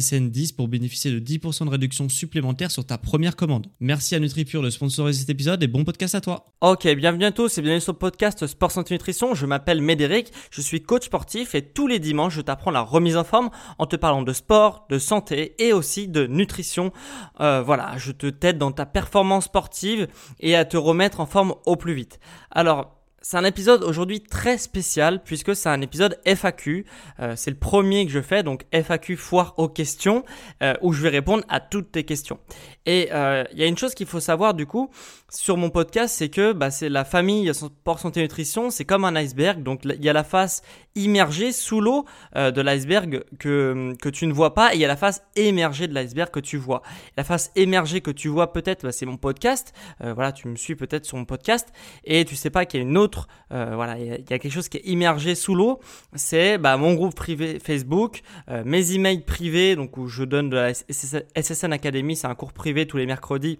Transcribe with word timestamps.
SSN 0.00 0.30
10 0.30 0.52
pour 0.52 0.68
bénéficier 0.68 1.10
de 1.10 1.20
10% 1.20 1.66
de 1.66 1.70
réduction 1.70 2.08
supplémentaire 2.08 2.70
sur 2.70 2.84
ta 2.84 2.98
première 2.98 3.36
commande. 3.36 3.68
Merci 3.80 4.14
à 4.14 4.18
NutriPure 4.18 4.62
de 4.62 4.70
sponsoriser 4.70 5.20
cet 5.20 5.30
épisode 5.30 5.62
et 5.62 5.68
bon 5.68 5.84
podcast 5.84 6.14
à 6.14 6.20
toi. 6.20 6.46
Ok, 6.60 6.86
bienvenue 6.94 7.24
à 7.24 7.32
tous 7.32 7.58
et 7.58 7.62
bienvenue 7.62 7.80
sur 7.80 7.92
le 7.92 7.98
podcast 7.98 8.46
Sport 8.46 8.72
Santé 8.72 8.94
Nutrition. 8.94 9.34
Je 9.34 9.46
m'appelle 9.46 9.80
Médéric, 9.80 10.32
je 10.50 10.60
suis 10.60 10.82
coach 10.82 11.04
sportif 11.04 11.54
et 11.54 11.62
tous 11.62 11.86
les 11.86 11.98
dimanches 11.98 12.34
je 12.34 12.40
t'apprends 12.40 12.70
la 12.70 12.80
remise 12.80 13.16
en 13.16 13.24
forme 13.24 13.50
en 13.78 13.86
te 13.86 13.96
parlant 13.96 14.22
de 14.22 14.32
sport, 14.32 14.86
de 14.90 14.98
santé 14.98 15.54
et 15.58 15.72
aussi 15.72 16.08
de 16.08 16.26
nutrition. 16.26 16.92
Euh, 17.40 17.62
voilà, 17.62 17.96
je 17.96 18.12
te 18.12 18.26
t'aide 18.26 18.58
dans 18.58 18.72
ta 18.72 18.86
performance 18.86 19.44
sportive 19.44 20.08
et 20.40 20.56
à 20.56 20.64
te 20.64 20.76
remettre 20.76 21.20
en 21.20 21.26
forme 21.26 21.54
au 21.66 21.76
plus 21.76 21.94
vite. 21.94 22.18
Alors, 22.50 22.93
c'est 23.24 23.38
un 23.38 23.44
épisode 23.44 23.82
aujourd'hui 23.82 24.20
très 24.20 24.58
spécial 24.58 25.22
puisque 25.24 25.56
c'est 25.56 25.70
un 25.70 25.80
épisode 25.80 26.20
FAQ. 26.26 26.84
Euh, 27.20 27.32
c'est 27.36 27.50
le 27.50 27.56
premier 27.56 28.04
que 28.04 28.12
je 28.12 28.20
fais, 28.20 28.42
donc 28.42 28.66
FAQ 28.70 29.16
foire 29.16 29.54
aux 29.56 29.70
questions, 29.70 30.24
euh, 30.62 30.74
où 30.82 30.92
je 30.92 31.00
vais 31.00 31.08
répondre 31.08 31.42
à 31.48 31.58
toutes 31.58 31.90
tes 31.90 32.04
questions. 32.04 32.38
Et 32.84 33.08
euh, 33.12 33.44
il 33.52 33.58
y 33.58 33.62
a 33.62 33.66
une 33.66 33.78
chose 33.78 33.94
qu'il 33.94 34.06
faut 34.06 34.20
savoir 34.20 34.52
du 34.52 34.66
coup 34.66 34.90
sur 35.30 35.56
mon 35.56 35.70
podcast, 35.70 36.14
c'est 36.14 36.28
que 36.28 36.52
bah, 36.52 36.70
c'est 36.70 36.90
la 36.90 37.06
famille 37.06 37.52
Sport 37.54 37.98
Santé 37.98 38.20
Nutrition, 38.20 38.68
c'est 38.68 38.84
comme 38.84 39.06
un 39.06 39.16
iceberg. 39.16 39.62
Donc 39.62 39.80
il 39.86 40.04
y 40.04 40.10
a 40.10 40.12
la 40.12 40.22
face 40.22 40.60
immergée 40.94 41.50
sous 41.50 41.80
l'eau 41.80 42.04
de 42.36 42.60
l'iceberg 42.60 43.24
que, 43.40 43.94
que 44.00 44.08
tu 44.10 44.26
ne 44.26 44.32
vois 44.32 44.54
pas 44.54 44.74
et 44.74 44.76
il 44.76 44.80
y 44.80 44.84
a 44.84 44.88
la 44.88 44.96
face 44.96 45.22
émergée 45.34 45.88
de 45.88 45.94
l'iceberg 45.94 46.30
que 46.30 46.40
tu 46.40 46.56
vois. 46.56 46.82
La 47.16 47.24
face 47.24 47.50
émergée 47.56 48.00
que 48.00 48.12
tu 48.12 48.28
vois 48.28 48.52
peut-être, 48.52 48.84
bah, 48.84 48.92
c'est 48.92 49.06
mon 49.06 49.16
podcast. 49.16 49.72
voilà, 50.00 50.30
tu 50.30 50.46
me 50.46 50.56
suis 50.56 50.76
peut-être 50.76 51.06
sur 51.06 51.16
mon 51.16 51.24
podcast 51.24 51.72
et 52.04 52.26
tu 52.26 52.36
sais 52.36 52.50
pas 52.50 52.66
qu'il 52.66 52.80
y 52.80 52.82
a 52.84 52.86
une 52.86 52.98
autre 52.98 53.13
euh, 53.52 53.96
il 53.98 54.06
y, 54.06 54.10
a 54.12 54.38
quelque 54.38 54.50
chose 54.50 54.68
qui 54.68 54.78
est 54.78 54.86
immergé 54.86 55.34
sous 55.34 55.54
l'eau. 55.54 55.80
C'est 56.14 56.58
bah, 56.58 56.76
mon 56.76 56.94
groupe 56.94 57.14
privé 57.14 57.58
Facebook, 57.58 58.22
euh, 58.48 58.62
mes 58.64 58.92
emails 58.92 59.24
privés, 59.24 59.76
donc 59.76 59.96
où 59.96 60.08
je 60.08 60.24
donne 60.24 60.50
de 60.50 60.56
la 60.56 60.74
SSN 60.74 61.72
Academy, 61.72 62.16
c'est 62.16 62.26
un 62.26 62.34
cours 62.34 62.52
privé 62.52 62.86
tous 62.86 62.96
les 62.96 63.06
mercredis 63.06 63.58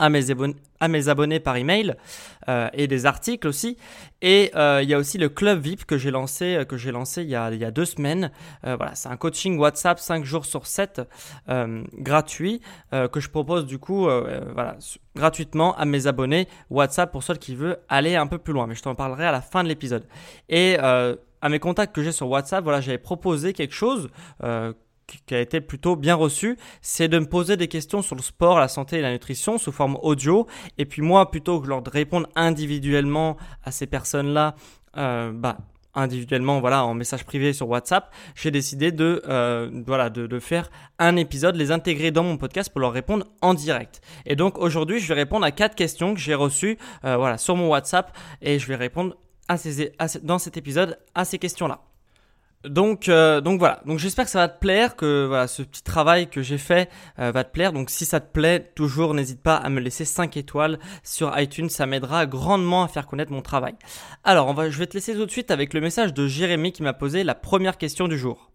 à 0.00 0.08
mes, 0.08 1.08
abonnés, 1.08 1.38
par 1.38 1.56
email 1.56 1.94
euh, 2.48 2.68
et 2.72 2.88
des 2.88 3.06
articles 3.06 3.46
aussi. 3.46 3.76
Et 4.22 4.50
il 4.54 4.88
y 4.88 4.94
a 4.94 4.98
aussi 4.98 5.16
le 5.16 5.28
club 5.28 5.60
VIP 5.60 5.84
que 5.84 5.96
j'ai 5.96 6.10
lancé, 6.10 6.64
que 6.68 6.76
j'ai 6.76 6.90
lancé 6.90 7.22
il 7.22 7.28
y, 7.28 7.36
a, 7.36 7.50
il 7.52 7.58
y 7.58 7.64
a 7.64 7.70
deux 7.70 7.84
semaines. 7.84 8.30
voilà, 8.62 8.94
c'est 8.94 9.08
un 9.08 9.16
coaching 9.16 9.58
WhatsApp 9.58 9.98
5 9.98 10.24
jours 10.24 10.44
sur 10.44 10.66
7 10.66 11.00
gratuit 11.94 12.60
que 12.92 13.20
je 13.20 13.28
propose 13.30 13.64
du 13.64 13.78
coup 13.78 14.02
voilà, 14.02 14.76
gratuitement 15.16 15.76
à 15.76 15.84
mes 15.84 16.06
abonnés 16.06 16.48
WhatsApp 16.68 17.10
pour 17.10 17.22
ceux 17.22 17.34
qui 17.34 17.54
veulent 17.54 17.78
aller 17.88 18.16
un 18.16 18.26
peu 18.26 18.38
plus 18.38 18.52
loin. 18.52 18.66
Mais 18.66 18.74
je 18.74 18.82
t'en 18.82 18.94
parlerai 18.94 19.26
à 19.26 19.32
la 19.32 19.40
fin 19.40 19.62
de 19.62 19.68
l'épisode. 19.68 20.06
Et 20.48 20.76
euh, 20.80 21.16
à 21.42 21.48
mes 21.48 21.58
contacts 21.58 21.94
que 21.94 22.02
j'ai 22.02 22.12
sur 22.12 22.28
WhatsApp, 22.28 22.62
voilà, 22.62 22.80
j'avais 22.80 22.98
proposé 22.98 23.52
quelque 23.52 23.74
chose 23.74 24.08
euh, 24.42 24.72
qui 25.26 25.34
a 25.34 25.40
été 25.40 25.60
plutôt 25.60 25.96
bien 25.96 26.14
reçu, 26.14 26.56
c'est 26.82 27.08
de 27.08 27.18
me 27.18 27.26
poser 27.26 27.56
des 27.56 27.68
questions 27.68 28.02
sur 28.02 28.16
le 28.16 28.22
sport, 28.22 28.58
la 28.58 28.68
santé 28.68 28.98
et 28.98 29.02
la 29.02 29.12
nutrition 29.12 29.58
sous 29.58 29.72
forme 29.72 29.98
audio. 30.02 30.46
Et 30.78 30.84
puis 30.84 31.02
moi, 31.02 31.30
plutôt 31.30 31.60
que 31.60 31.66
de 31.66 31.90
répondre 31.90 32.28
individuellement 32.34 33.36
à 33.64 33.70
ces 33.70 33.86
personnes-là, 33.86 34.54
euh, 34.96 35.32
bah, 35.32 35.58
individuellement, 35.94 36.60
voilà, 36.60 36.84
en 36.84 36.94
message 36.94 37.24
privé 37.24 37.52
sur 37.52 37.68
WhatsApp, 37.68 38.12
j'ai 38.34 38.50
décidé 38.50 38.92
de, 38.92 39.22
euh, 39.28 39.70
voilà, 39.86 40.10
de, 40.10 40.38
faire 40.38 40.70
un 40.98 41.16
épisode, 41.16 41.56
les 41.56 41.70
intégrer 41.72 42.10
dans 42.10 42.22
mon 42.22 42.36
podcast 42.36 42.70
pour 42.70 42.80
leur 42.80 42.92
répondre 42.92 43.26
en 43.42 43.54
direct. 43.54 44.00
Et 44.26 44.36
donc 44.36 44.58
aujourd'hui, 44.58 45.00
je 45.00 45.08
vais 45.08 45.14
répondre 45.14 45.44
à 45.44 45.50
quatre 45.50 45.74
questions 45.74 46.14
que 46.14 46.20
j'ai 46.20 46.34
reçues, 46.34 46.78
euh, 47.04 47.16
voilà, 47.16 47.38
sur 47.38 47.56
mon 47.56 47.68
WhatsApp 47.68 48.16
et 48.40 48.58
je 48.58 48.66
vais 48.66 48.76
répondre 48.76 49.16
à, 49.48 49.56
dans 50.22 50.38
cet 50.38 50.56
épisode 50.56 50.98
à 51.14 51.24
ces 51.24 51.38
questions-là. 51.38 51.89
Donc, 52.64 53.08
euh, 53.08 53.40
donc 53.40 53.58
voilà. 53.58 53.80
Donc 53.86 53.98
j'espère 53.98 54.26
que 54.26 54.30
ça 54.30 54.40
va 54.40 54.48
te 54.48 54.58
plaire, 54.58 54.94
que 54.94 55.26
voilà, 55.26 55.46
ce 55.46 55.62
petit 55.62 55.82
travail 55.82 56.28
que 56.28 56.42
j'ai 56.42 56.58
fait 56.58 56.90
euh, 57.18 57.32
va 57.32 57.42
te 57.44 57.50
plaire. 57.50 57.72
Donc 57.72 57.88
si 57.88 58.04
ça 58.04 58.20
te 58.20 58.30
plaît, 58.30 58.70
toujours 58.74 59.14
n'hésite 59.14 59.42
pas 59.42 59.56
à 59.56 59.70
me 59.70 59.80
laisser 59.80 60.04
5 60.04 60.36
étoiles 60.36 60.78
sur 61.02 61.38
iTunes. 61.38 61.70
Ça 61.70 61.86
m'aidera 61.86 62.26
grandement 62.26 62.84
à 62.84 62.88
faire 62.88 63.06
connaître 63.06 63.32
mon 63.32 63.40
travail. 63.40 63.74
Alors, 64.24 64.48
on 64.48 64.52
va, 64.52 64.68
je 64.68 64.78
vais 64.78 64.86
te 64.86 64.94
laisser 64.94 65.14
tout 65.14 65.24
de 65.24 65.30
suite 65.30 65.50
avec 65.50 65.72
le 65.72 65.80
message 65.80 66.12
de 66.12 66.26
Jérémy 66.26 66.72
qui 66.72 66.82
m'a 66.82 66.92
posé 66.92 67.24
la 67.24 67.34
première 67.34 67.78
question 67.78 68.08
du 68.08 68.18
jour. 68.18 68.50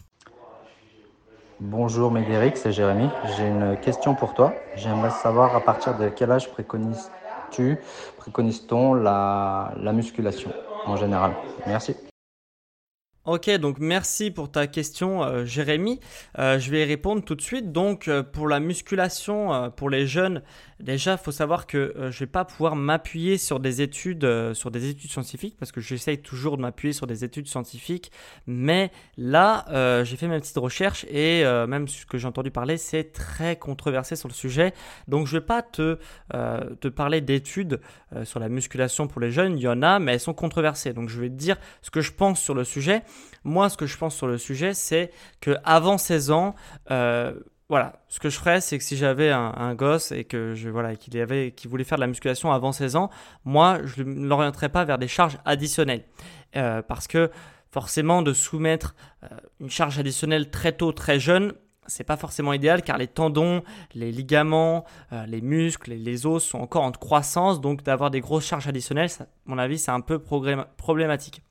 Bonjour 1.60 2.12
Médéric, 2.12 2.58
c'est 2.58 2.74
Jérémy. 2.74 3.10
J'ai 3.38 3.48
une 3.48 3.78
question 3.82 4.14
pour 4.14 4.34
toi. 4.34 4.54
J'aimerais 4.76 5.10
savoir 5.10 5.56
à 5.56 5.62
partir 5.62 5.98
de 5.98 6.10
quel 6.10 6.30
âge 6.30 6.52
préconises-tu, 6.52 7.78
préconise-t-on 8.18 8.94
la, 8.94 9.74
la 9.78 9.94
musculation 9.94 10.52
en 10.86 10.98
général? 10.98 11.34
Merci. 11.66 11.96
Ok, 13.26 13.50
donc 13.58 13.80
merci 13.80 14.30
pour 14.30 14.52
ta 14.52 14.68
question, 14.68 15.24
euh, 15.24 15.46
Jérémy. 15.46 16.00
Euh, 16.38 16.60
je 16.60 16.70
vais 16.70 16.82
y 16.82 16.86
répondre 16.86 17.24
tout 17.24 17.34
de 17.34 17.42
suite. 17.42 17.72
Donc, 17.72 18.08
euh, 18.08 18.22
pour 18.22 18.48
la 18.48 18.60
musculation, 18.60 19.72
pour 19.76 19.90
les 19.90 20.06
jeunes, 20.06 20.44
déjà, 20.80 21.14
il 21.14 21.18
faut 21.18 21.32
savoir 21.32 21.68
que 21.68 21.94
je 21.98 22.06
ne 22.06 22.12
vais 22.12 22.26
pas 22.26 22.46
pouvoir 22.46 22.76
m'appuyer 22.76 23.38
sur 23.38 23.60
des 23.60 23.82
études, 23.82 24.54
sur 24.54 24.72
des 24.72 24.90
études 24.90 25.10
scientifiques, 25.10 25.56
parce 25.58 25.72
que 25.72 25.82
j'essaye 25.82 26.22
toujours 26.22 26.58
de 26.58 26.62
m'appuyer 26.62 26.94
sur 26.94 27.08
des 27.08 27.24
études 27.24 27.48
scientifiques. 27.48 28.12
Mais 28.48 28.92
là, 29.18 30.04
j'ai 30.04 30.18
fait 30.18 30.28
mes 30.28 30.40
petites 30.40 30.58
recherches 30.58 31.06
et 31.06 31.44
même 31.68 31.88
ce 31.88 32.06
que 32.06 32.18
j'ai 32.18 32.28
entendu 32.28 32.52
parler, 32.52 32.78
c'est 32.78 33.12
très 33.12 33.56
controversé 33.56 34.16
sur 34.16 34.28
le 34.28 34.34
sujet. 34.34 34.74
Donc, 35.08 35.28
je 35.28 35.36
ne 35.36 35.40
vais 35.40 35.46
pas 35.46 35.62
te, 35.62 35.98
parler 36.90 37.22
d'études 37.22 37.80
sur 38.24 38.40
la 38.40 38.50
musculation 38.50 39.08
pour 39.08 39.22
les 39.22 39.32
jeunes. 39.32 39.58
Il 39.58 39.62
y 39.62 39.68
en 39.68 39.82
a, 39.82 40.00
mais 40.00 40.14
elles 40.14 40.20
sont 40.20 40.34
controversées. 40.34 40.94
Donc, 40.94 41.10
je 41.10 41.20
vais 41.20 41.30
te 41.30 41.36
dire 41.36 41.58
ce 41.82 41.92
que 41.92 42.02
je 42.02 42.12
pense 42.12 42.42
sur 42.42 42.54
le 42.54 42.64
sujet. 42.64 43.04
Moi, 43.44 43.70
ce 43.70 43.78
que 43.78 43.86
je 43.86 43.98
pense 43.98 44.16
sur 44.16 44.28
le 44.28 44.38
sujet, 44.38 44.74
c'est 44.74 45.12
que 45.42 45.56
avant 45.64 45.98
16 45.98 46.32
ans, 46.32 46.56
euh, 46.92 47.34
voilà, 47.68 47.94
ce 48.10 48.20
que 48.20 48.30
je 48.30 48.38
ferais, 48.38 48.62
c'est 48.62 48.78
que 48.78 48.84
si 48.84 48.96
j'avais 48.96 49.32
un, 49.32 49.74
gosse 49.74 50.12
et 50.12 50.24
que 50.24 50.54
je 50.54 50.70
voilà 50.70 50.96
qu'il 50.96 51.18
avait, 51.20 51.52
qui 51.52 51.68
voulait 51.68 51.84
faire 51.84 51.98
de 51.98 52.02
la 52.02 52.08
musculation 52.08 52.52
avant 52.52 52.72
16 52.72 52.96
ans, 52.96 53.10
moi, 53.44 53.80
je 53.84 54.04
ne 54.04 54.28
l'orienterais 54.28 54.70
pas 54.70 54.86
vers 54.86 55.00
des 55.00 55.08
charges 55.08 55.40
additionnelles, 55.46 56.04
euh, 56.56 56.84
parce 56.84 57.08
que 57.08 57.32
forcément, 57.72 58.22
de 58.22 58.34
soumettre 58.34 58.96
euh, 59.24 59.28
une 59.60 59.72
charge 59.72 59.98
additionnelle 59.98 60.52
très 60.52 60.74
tôt, 60.74 60.92
très 60.92 61.20
jeune, 61.20 61.54
c'est 61.88 62.04
pas 62.04 62.18
forcément 62.18 62.54
idéal 62.54 62.82
car 62.82 62.98
les 62.98 63.08
tendons, 63.08 63.64
les 63.94 64.12
ligaments, 64.12 64.86
les 65.28 65.42
muscles 65.42 65.94
les 65.94 66.26
os 66.26 66.44
sont 66.44 66.58
encore 66.58 66.82
en 66.82 66.92
croissance, 66.92 67.62
donc 67.62 67.84
d'avoir 67.84 68.10
des 68.10 68.22
grosses 68.22 68.46
charges 68.46 68.68
additionnelles, 68.68 69.12
à 69.20 69.26
mon 69.46 69.60
avis, 69.60 69.78
c'est 69.78 69.92
un 69.92 70.02
peu 70.02 70.18
problématique. 70.18 71.44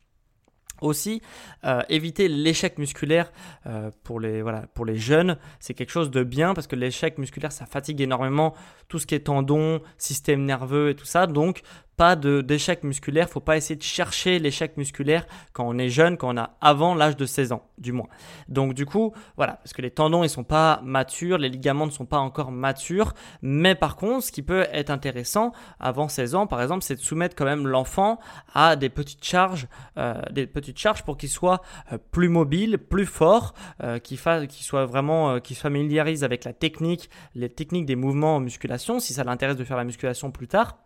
Aussi, 0.84 1.22
euh, 1.64 1.80
éviter 1.88 2.28
l'échec 2.28 2.76
musculaire 2.76 3.32
euh, 3.66 3.90
pour, 4.02 4.20
les, 4.20 4.42
voilà, 4.42 4.66
pour 4.74 4.84
les 4.84 4.96
jeunes, 4.96 5.38
c'est 5.58 5.72
quelque 5.72 5.90
chose 5.90 6.10
de 6.10 6.22
bien 6.22 6.52
parce 6.52 6.66
que 6.66 6.76
l'échec 6.76 7.16
musculaire, 7.16 7.52
ça 7.52 7.64
fatigue 7.64 8.02
énormément 8.02 8.54
tout 8.88 8.98
ce 8.98 9.06
qui 9.06 9.14
est 9.14 9.20
tendon, 9.20 9.80
système 9.96 10.44
nerveux 10.44 10.90
et 10.90 10.94
tout 10.94 11.06
ça. 11.06 11.26
Donc, 11.26 11.62
pas 11.96 12.16
d'échec 12.16 12.84
musculaire. 12.84 13.28
Faut 13.28 13.40
pas 13.40 13.56
essayer 13.56 13.76
de 13.76 13.82
chercher 13.82 14.38
l'échec 14.38 14.76
musculaire 14.76 15.26
quand 15.52 15.66
on 15.66 15.78
est 15.78 15.88
jeune, 15.88 16.16
quand 16.16 16.34
on 16.34 16.36
a 16.36 16.56
avant 16.60 16.94
l'âge 16.94 17.16
de 17.16 17.26
16 17.26 17.52
ans, 17.52 17.62
du 17.78 17.92
moins. 17.92 18.08
Donc 18.48 18.74
du 18.74 18.86
coup, 18.86 19.12
voilà, 19.36 19.54
parce 19.54 19.72
que 19.72 19.82
les 19.82 19.90
tendons 19.90 20.24
ils 20.24 20.28
sont 20.28 20.44
pas 20.44 20.80
matures, 20.84 21.38
les 21.38 21.48
ligaments 21.48 21.86
ne 21.86 21.90
sont 21.90 22.06
pas 22.06 22.18
encore 22.18 22.50
matures. 22.50 23.14
Mais 23.42 23.74
par 23.74 23.96
contre, 23.96 24.26
ce 24.26 24.32
qui 24.32 24.42
peut 24.42 24.66
être 24.72 24.90
intéressant 24.90 25.52
avant 25.80 26.08
16 26.08 26.34
ans, 26.34 26.46
par 26.46 26.62
exemple, 26.62 26.82
c'est 26.82 26.96
de 26.96 27.00
soumettre 27.00 27.36
quand 27.36 27.44
même 27.44 27.66
l'enfant 27.66 28.18
à 28.54 28.76
des 28.76 28.88
petites 28.88 29.24
charges, 29.24 29.66
euh, 29.98 30.20
des 30.30 30.46
petites 30.46 30.78
charges 30.78 31.02
pour 31.02 31.16
qu'il 31.16 31.28
soit 31.28 31.62
euh, 31.92 31.98
plus 32.10 32.28
mobile, 32.28 32.78
plus 32.78 33.06
fort, 33.06 33.54
euh, 33.82 33.98
qu'il 33.98 34.18
soit 34.18 34.86
vraiment, 34.86 35.40
qu'il 35.40 35.56
se 35.56 35.62
familiarise 35.62 36.24
avec 36.24 36.44
la 36.44 36.52
technique, 36.52 37.10
les 37.34 37.48
techniques 37.48 37.86
des 37.86 37.96
mouvements 37.96 38.36
en 38.36 38.40
musculation, 38.40 39.00
si 39.00 39.12
ça 39.12 39.24
l'intéresse 39.24 39.56
de 39.56 39.64
faire 39.64 39.76
la 39.76 39.84
musculation 39.84 40.30
plus 40.30 40.48
tard. 40.48 40.83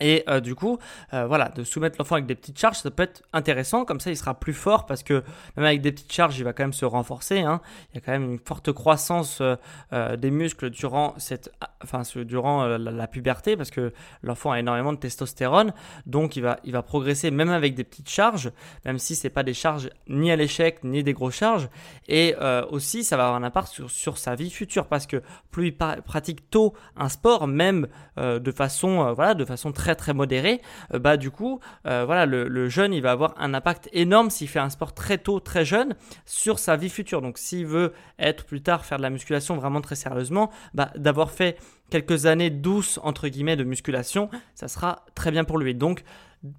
Et 0.00 0.24
euh, 0.28 0.40
du 0.40 0.54
coup, 0.54 0.78
euh, 1.12 1.26
voilà, 1.26 1.48
de 1.48 1.64
soumettre 1.64 1.96
l'enfant 1.98 2.16
avec 2.16 2.26
des 2.26 2.34
petites 2.34 2.58
charges, 2.58 2.76
ça 2.76 2.90
peut 2.90 3.02
être 3.02 3.22
intéressant. 3.32 3.84
Comme 3.84 4.00
ça, 4.00 4.10
il 4.10 4.16
sera 4.16 4.34
plus 4.34 4.54
fort 4.54 4.86
parce 4.86 5.02
que 5.02 5.24
même 5.56 5.66
avec 5.66 5.80
des 5.80 5.92
petites 5.92 6.12
charges, 6.12 6.38
il 6.38 6.44
va 6.44 6.52
quand 6.52 6.62
même 6.62 6.72
se 6.72 6.84
renforcer. 6.84 7.40
Hein. 7.40 7.60
Il 7.92 7.96
y 7.96 7.98
a 7.98 8.00
quand 8.00 8.12
même 8.12 8.30
une 8.32 8.38
forte 8.38 8.72
croissance 8.72 9.40
euh, 9.40 10.16
des 10.16 10.30
muscles 10.30 10.70
durant 10.70 11.14
cette, 11.18 11.50
enfin, 11.82 12.02
durant 12.24 12.66
la, 12.66 13.08
puberté 13.08 13.56
parce 13.56 13.70
que 13.70 13.92
l'enfant 14.22 14.52
a 14.52 14.60
énormément 14.60 14.92
de 14.92 14.98
testostérone, 14.98 15.72
donc 16.04 16.36
il 16.36 16.42
va, 16.42 16.58
il 16.64 16.72
va 16.72 16.82
progresser 16.82 17.30
même 17.30 17.48
avec 17.48 17.74
des 17.74 17.84
petites 17.84 18.10
charges, 18.10 18.52
même 18.84 18.98
si 18.98 19.16
c'est 19.16 19.30
pas 19.30 19.42
des 19.42 19.54
charges 19.54 19.88
ni 20.08 20.30
à 20.30 20.36
l'échec 20.36 20.84
ni 20.84 21.02
des 21.02 21.14
grosses 21.14 21.36
charges. 21.36 21.70
Et 22.06 22.34
aussi, 22.70 23.04
ça 23.04 23.16
va 23.16 23.24
avoir 23.24 23.40
un 23.40 23.44
impact 23.44 23.68
sur, 23.68 23.90
sur 23.90 24.18
sa 24.18 24.34
vie 24.34 24.50
future 24.50 24.86
parce 24.86 25.06
que 25.06 25.22
plus 25.50 25.68
il 25.68 25.76
pratique 25.76 26.50
tôt 26.50 26.74
un 26.96 27.08
sport, 27.08 27.46
même 27.46 27.88
de 28.16 28.52
façon, 28.52 29.12
voilà, 29.14 29.34
de 29.34 29.44
façon 29.44 29.72
très 29.72 29.87
très 29.94 30.14
modéré, 30.14 30.60
euh, 30.94 30.98
bah 30.98 31.16
du 31.16 31.30
coup, 31.30 31.60
euh, 31.86 32.04
voilà, 32.04 32.26
le, 32.26 32.68
jeune, 32.68 32.92
il 32.92 33.02
va 33.02 33.12
avoir 33.12 33.34
un 33.38 33.54
impact 33.54 33.88
énorme 33.92 34.30
s'il 34.30 34.48
fait 34.48 34.58
un 34.58 34.70
sport 34.70 34.94
très 34.94 35.18
tôt, 35.18 35.40
très 35.40 35.64
jeune, 35.64 35.94
sur 36.24 36.58
sa 36.58 36.76
vie 36.76 36.88
future. 36.88 37.22
Donc 37.22 37.38
s'il 37.38 37.66
veut 37.66 37.92
être 38.18 38.44
plus 38.44 38.62
tard, 38.62 38.84
faire 38.84 38.98
de 38.98 39.02
la 39.02 39.10
musculation 39.10 39.56
vraiment 39.56 39.80
très 39.80 39.94
sérieusement, 39.94 40.50
bah, 40.74 40.90
d'avoir 40.96 41.30
fait 41.30 41.58
quelques 41.90 42.26
années 42.26 42.50
douces, 42.50 43.00
entre 43.02 43.28
guillemets, 43.28 43.56
de 43.56 43.64
musculation, 43.64 44.28
ça 44.54 44.68
sera 44.68 45.04
très 45.14 45.30
bien 45.30 45.44
pour 45.44 45.58
lui. 45.58 45.74
Donc 45.74 46.04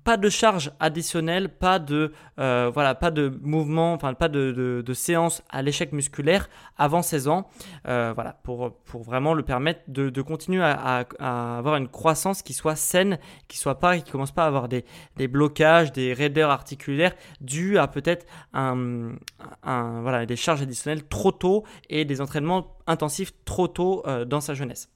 pas 0.04 0.18
de 0.18 0.30
charge 0.30 0.72
additionnelle, 0.80 1.50
pas 1.50 1.80
de 1.80 2.12
euh, 2.40 2.70
voilà, 2.74 2.96
pas 2.96 3.12
de 3.12 3.40
mouvement, 3.42 3.94
enfin 3.94 4.14
pas 4.14 4.28
de, 4.28 4.52
de, 4.86 4.94
séance 4.94 5.42
à 5.50 5.62
l'échec 5.62 5.94
musculaire 5.94 6.50
avant 6.78 7.02
16 7.02 7.28
ans, 7.28 7.50
euh, 7.88 8.12
voilà, 8.14 8.34
pour, 8.44 8.74
pour 8.86 9.04
vraiment 9.04 9.34
le 9.34 9.44
permettre 9.44 9.82
de, 9.88 10.10
de 10.10 10.22
continuer 10.22 10.64
à, 10.64 11.06
avoir 11.58 11.78
une 11.78 11.88
croissance 11.88 12.42
qui 12.42 12.54
soit 12.54 12.76
saine, 12.76 13.20
qui 13.48 13.58
soit 13.58 13.80
pas, 13.80 13.98
qui 13.98 14.12
commence 14.12 14.32
pas 14.32 14.44
à 14.44 14.48
avoir 14.48 14.68
des, 14.68 14.84
des 15.16 15.28
blocages, 15.28 15.92
des 15.92 16.14
raideurs 16.14 16.50
articulaires 16.50 17.16
dus 17.42 17.78
à 17.78 17.88
peut-être 17.88 18.26
un, 18.54 19.14
voilà, 19.64 20.26
des 20.26 20.36
charges 20.36 20.62
additionnelles 20.62 21.08
trop 21.08 21.32
tôt 21.32 21.64
et 21.90 22.06
des 22.06 22.22
entraînements 22.22 22.78
intensifs 22.88 23.34
trop 23.46 23.68
tôt 23.68 24.04
euh, 24.08 24.26
dans 24.26 24.42
sa 24.42 24.54
jeunesse. 24.54 24.90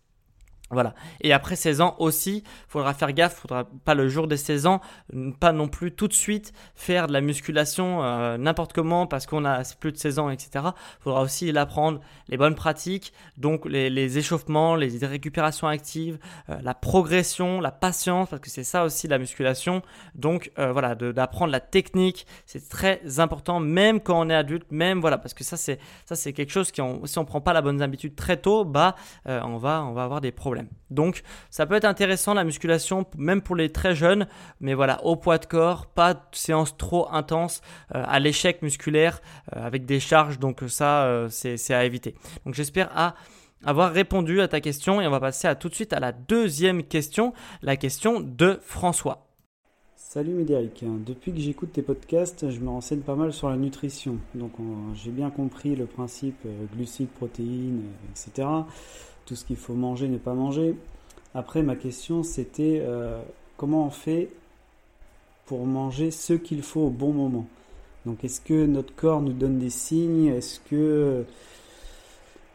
Voilà. 0.72 0.96
Et 1.22 1.34
après 1.34 1.56
16 1.56 1.82
ans 1.82 1.96
aussi, 2.00 2.44
faudra 2.68 2.94
faire 2.94 3.12
gaffe, 3.14 3.36
faudra 3.36 3.66
pas 3.86 3.94
le 3.94 4.08
jour 4.10 4.28
des 4.28 4.38
16 4.38 4.66
ans, 4.66 4.82
pas 5.40 5.52
non 5.52 5.68
plus 5.68 5.92
tout 5.92 6.08
de 6.08 6.14
suite 6.14 6.52
faire 6.74 7.08
de 7.08 7.14
la 7.14 7.22
musculation 7.22 8.04
euh, 8.04 8.38
n'importe 8.38 8.74
comment 8.74 9.06
parce 9.06 9.26
qu'on 9.26 9.46
a 9.46 9.62
plus 9.80 9.92
de 9.92 9.98
16 9.98 10.20
ans, 10.20 10.30
etc. 10.30 10.66
Faudra 11.00 11.22
aussi 11.22 11.52
l'apprendre, 11.52 12.00
les 12.28 12.38
bonnes 12.38 12.56
pratiques, 12.56 13.14
donc 13.38 13.66
les, 13.66 14.18
échauffements, 14.18 14.76
les 14.76 14.98
récupérations 15.06 15.68
actives, 15.68 16.18
euh, 16.50 16.58
la 16.64 16.74
progression, 16.74 17.60
la 17.62 17.72
patience, 17.72 18.30
parce 18.30 18.42
que 18.42 18.50
c'est 18.50 18.64
ça 18.64 18.84
aussi 18.84 19.08
la 19.08 19.20
musculation. 19.20 19.82
Donc 20.16 20.52
euh, 20.58 20.72
voilà, 20.72 20.96
d'apprendre 20.96 21.52
la 21.52 21.60
technique, 21.60 22.26
c'est 22.46 22.68
très 22.68 23.20
important, 23.20 23.60
même 23.60 24.00
quand 24.00 24.20
on 24.20 24.30
est 24.30 24.36
adulte, 24.36 24.72
même 24.72 25.02
voilà, 25.02 25.18
parce 25.18 25.34
que 25.34 25.44
ça 25.44 25.58
c'est 25.58 25.80
ça 26.06 26.16
c'est 26.16 26.34
quelque 26.34 26.52
chose 26.52 26.72
qui, 26.72 26.82
si 27.06 27.20
on 27.20 27.26
prend 27.26 27.42
pas 27.42 27.54
la 27.54 27.62
bonne 27.62 27.82
habitude 27.82 28.16
très 28.16 28.38
tôt, 28.38 28.66
bah 28.66 28.96
on 29.26 29.58
va 29.58 29.84
on 29.84 29.94
va 29.94 30.04
avoir 30.04 30.22
des 30.22 30.32
problèmes. 30.32 30.53
Donc 30.90 31.24
ça 31.50 31.66
peut 31.66 31.76
être 31.76 31.86
intéressant 31.86 32.34
la 32.34 32.44
musculation, 32.44 33.06
même 33.18 33.42
pour 33.42 33.56
les 33.56 33.70
très 33.70 33.96
jeunes, 33.96 34.28
mais 34.60 34.74
voilà, 34.74 35.04
au 35.04 35.16
poids 35.16 35.38
de 35.38 35.46
corps, 35.46 35.88
pas 35.88 36.14
de 36.14 36.20
séance 36.34 36.78
trop 36.78 37.08
intense, 37.12 37.62
euh, 37.96 38.04
à 38.06 38.20
l'échec 38.20 38.62
musculaire, 38.62 39.22
euh, 39.56 39.66
avec 39.66 39.86
des 39.86 40.00
charges, 40.00 40.40
donc 40.40 40.62
ça 40.68 41.06
euh, 41.06 41.30
c'est 41.30 41.74
à 41.74 41.86
éviter. 41.86 42.16
Donc 42.46 42.54
j'espère 42.54 43.16
avoir 43.66 43.94
répondu 43.94 44.42
à 44.42 44.48
ta 44.48 44.60
question 44.60 45.02
et 45.02 45.08
on 45.08 45.12
va 45.12 45.20
passer 45.20 45.48
à 45.48 45.56
tout 45.56 45.70
de 45.70 45.76
suite 45.76 45.94
à 45.94 46.00
la 46.00 46.12
deuxième 46.12 46.84
question, 46.84 47.34
la 47.62 47.78
question 47.78 48.20
de 48.20 48.60
François. 48.62 49.28
Salut 49.96 50.34
Médéric, 50.34 50.84
depuis 51.06 51.34
que 51.34 51.40
j'écoute 51.40 51.72
tes 51.74 51.82
podcasts, 51.82 52.52
je 52.52 52.60
me 52.60 52.70
renseigne 52.70 53.00
pas 53.00 53.16
mal 53.16 53.34
sur 53.34 53.50
la 53.50 53.56
nutrition. 53.56 54.18
Donc 54.36 54.52
j'ai 54.94 55.10
bien 55.10 55.32
compris 55.32 55.76
le 55.76 55.88
principe 55.88 56.46
glucides, 56.76 57.10
protéines, 57.10 57.82
etc 58.12 58.46
tout 59.26 59.36
ce 59.36 59.46
qu'il 59.46 59.58
faut 59.58 59.74
manger, 59.74 60.08
ne 60.08 60.18
pas 60.18 60.34
manger. 60.34 60.76
Après, 61.36 61.64
ma 61.64 61.76
question, 61.76 62.24
c'était 62.24 62.82
euh, 62.84 63.22
comment 63.58 63.88
on 63.88 63.90
fait 63.90 64.30
pour 65.46 65.66
manger 65.66 66.12
ce 66.12 66.34
qu'il 66.34 66.62
faut 66.62 66.82
au 66.82 66.90
bon 66.90 67.12
moment? 67.12 67.48
Donc, 68.06 68.24
est-ce 68.24 68.42
que 68.42 68.66
notre 68.66 68.94
corps 68.96 69.22
nous 69.22 69.34
donne 69.34 69.58
des 69.58 69.70
signes? 69.70 70.28
Est-ce 70.28 70.60
que 70.60 71.26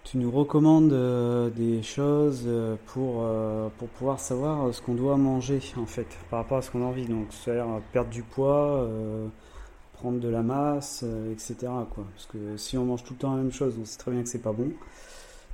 tu 0.04 0.18
nous 0.18 0.30
recommandes 0.30 0.92
euh, 0.92 1.50
des 1.50 1.82
choses 1.82 2.44
euh, 2.46 2.76
pour, 2.86 3.24
pouvoir 3.98 4.20
savoir 4.20 4.72
ce 4.72 4.80
qu'on 4.80 4.94
doit 4.94 5.16
manger, 5.16 5.60
en 5.76 5.86
fait, 5.86 6.06
par 6.30 6.40
rapport 6.40 6.58
à 6.58 6.62
ce 6.62 6.70
qu'on 6.70 6.82
a 6.82 6.86
envie? 6.86 7.06
Donc, 7.06 7.26
c'est-à-dire 7.30 7.66
perdre 7.92 8.10
du 8.10 8.22
poids, 8.22 8.88
prendre 9.94 10.20
de 10.20 10.28
la 10.28 10.42
masse, 10.42 11.04
etc. 11.32 11.56
Parce 11.62 12.26
que 12.26 12.56
si 12.56 12.78
on 12.78 12.84
mange 12.84 13.02
tout 13.02 13.14
le 13.14 13.18
temps 13.18 13.34
la 13.34 13.42
même 13.42 13.52
chose, 13.52 13.74
on 13.80 13.84
sait 13.84 13.98
très 13.98 14.12
bien 14.12 14.22
que 14.22 14.28
c'est 14.28 14.42
pas 14.42 14.52
bon. 14.52 14.70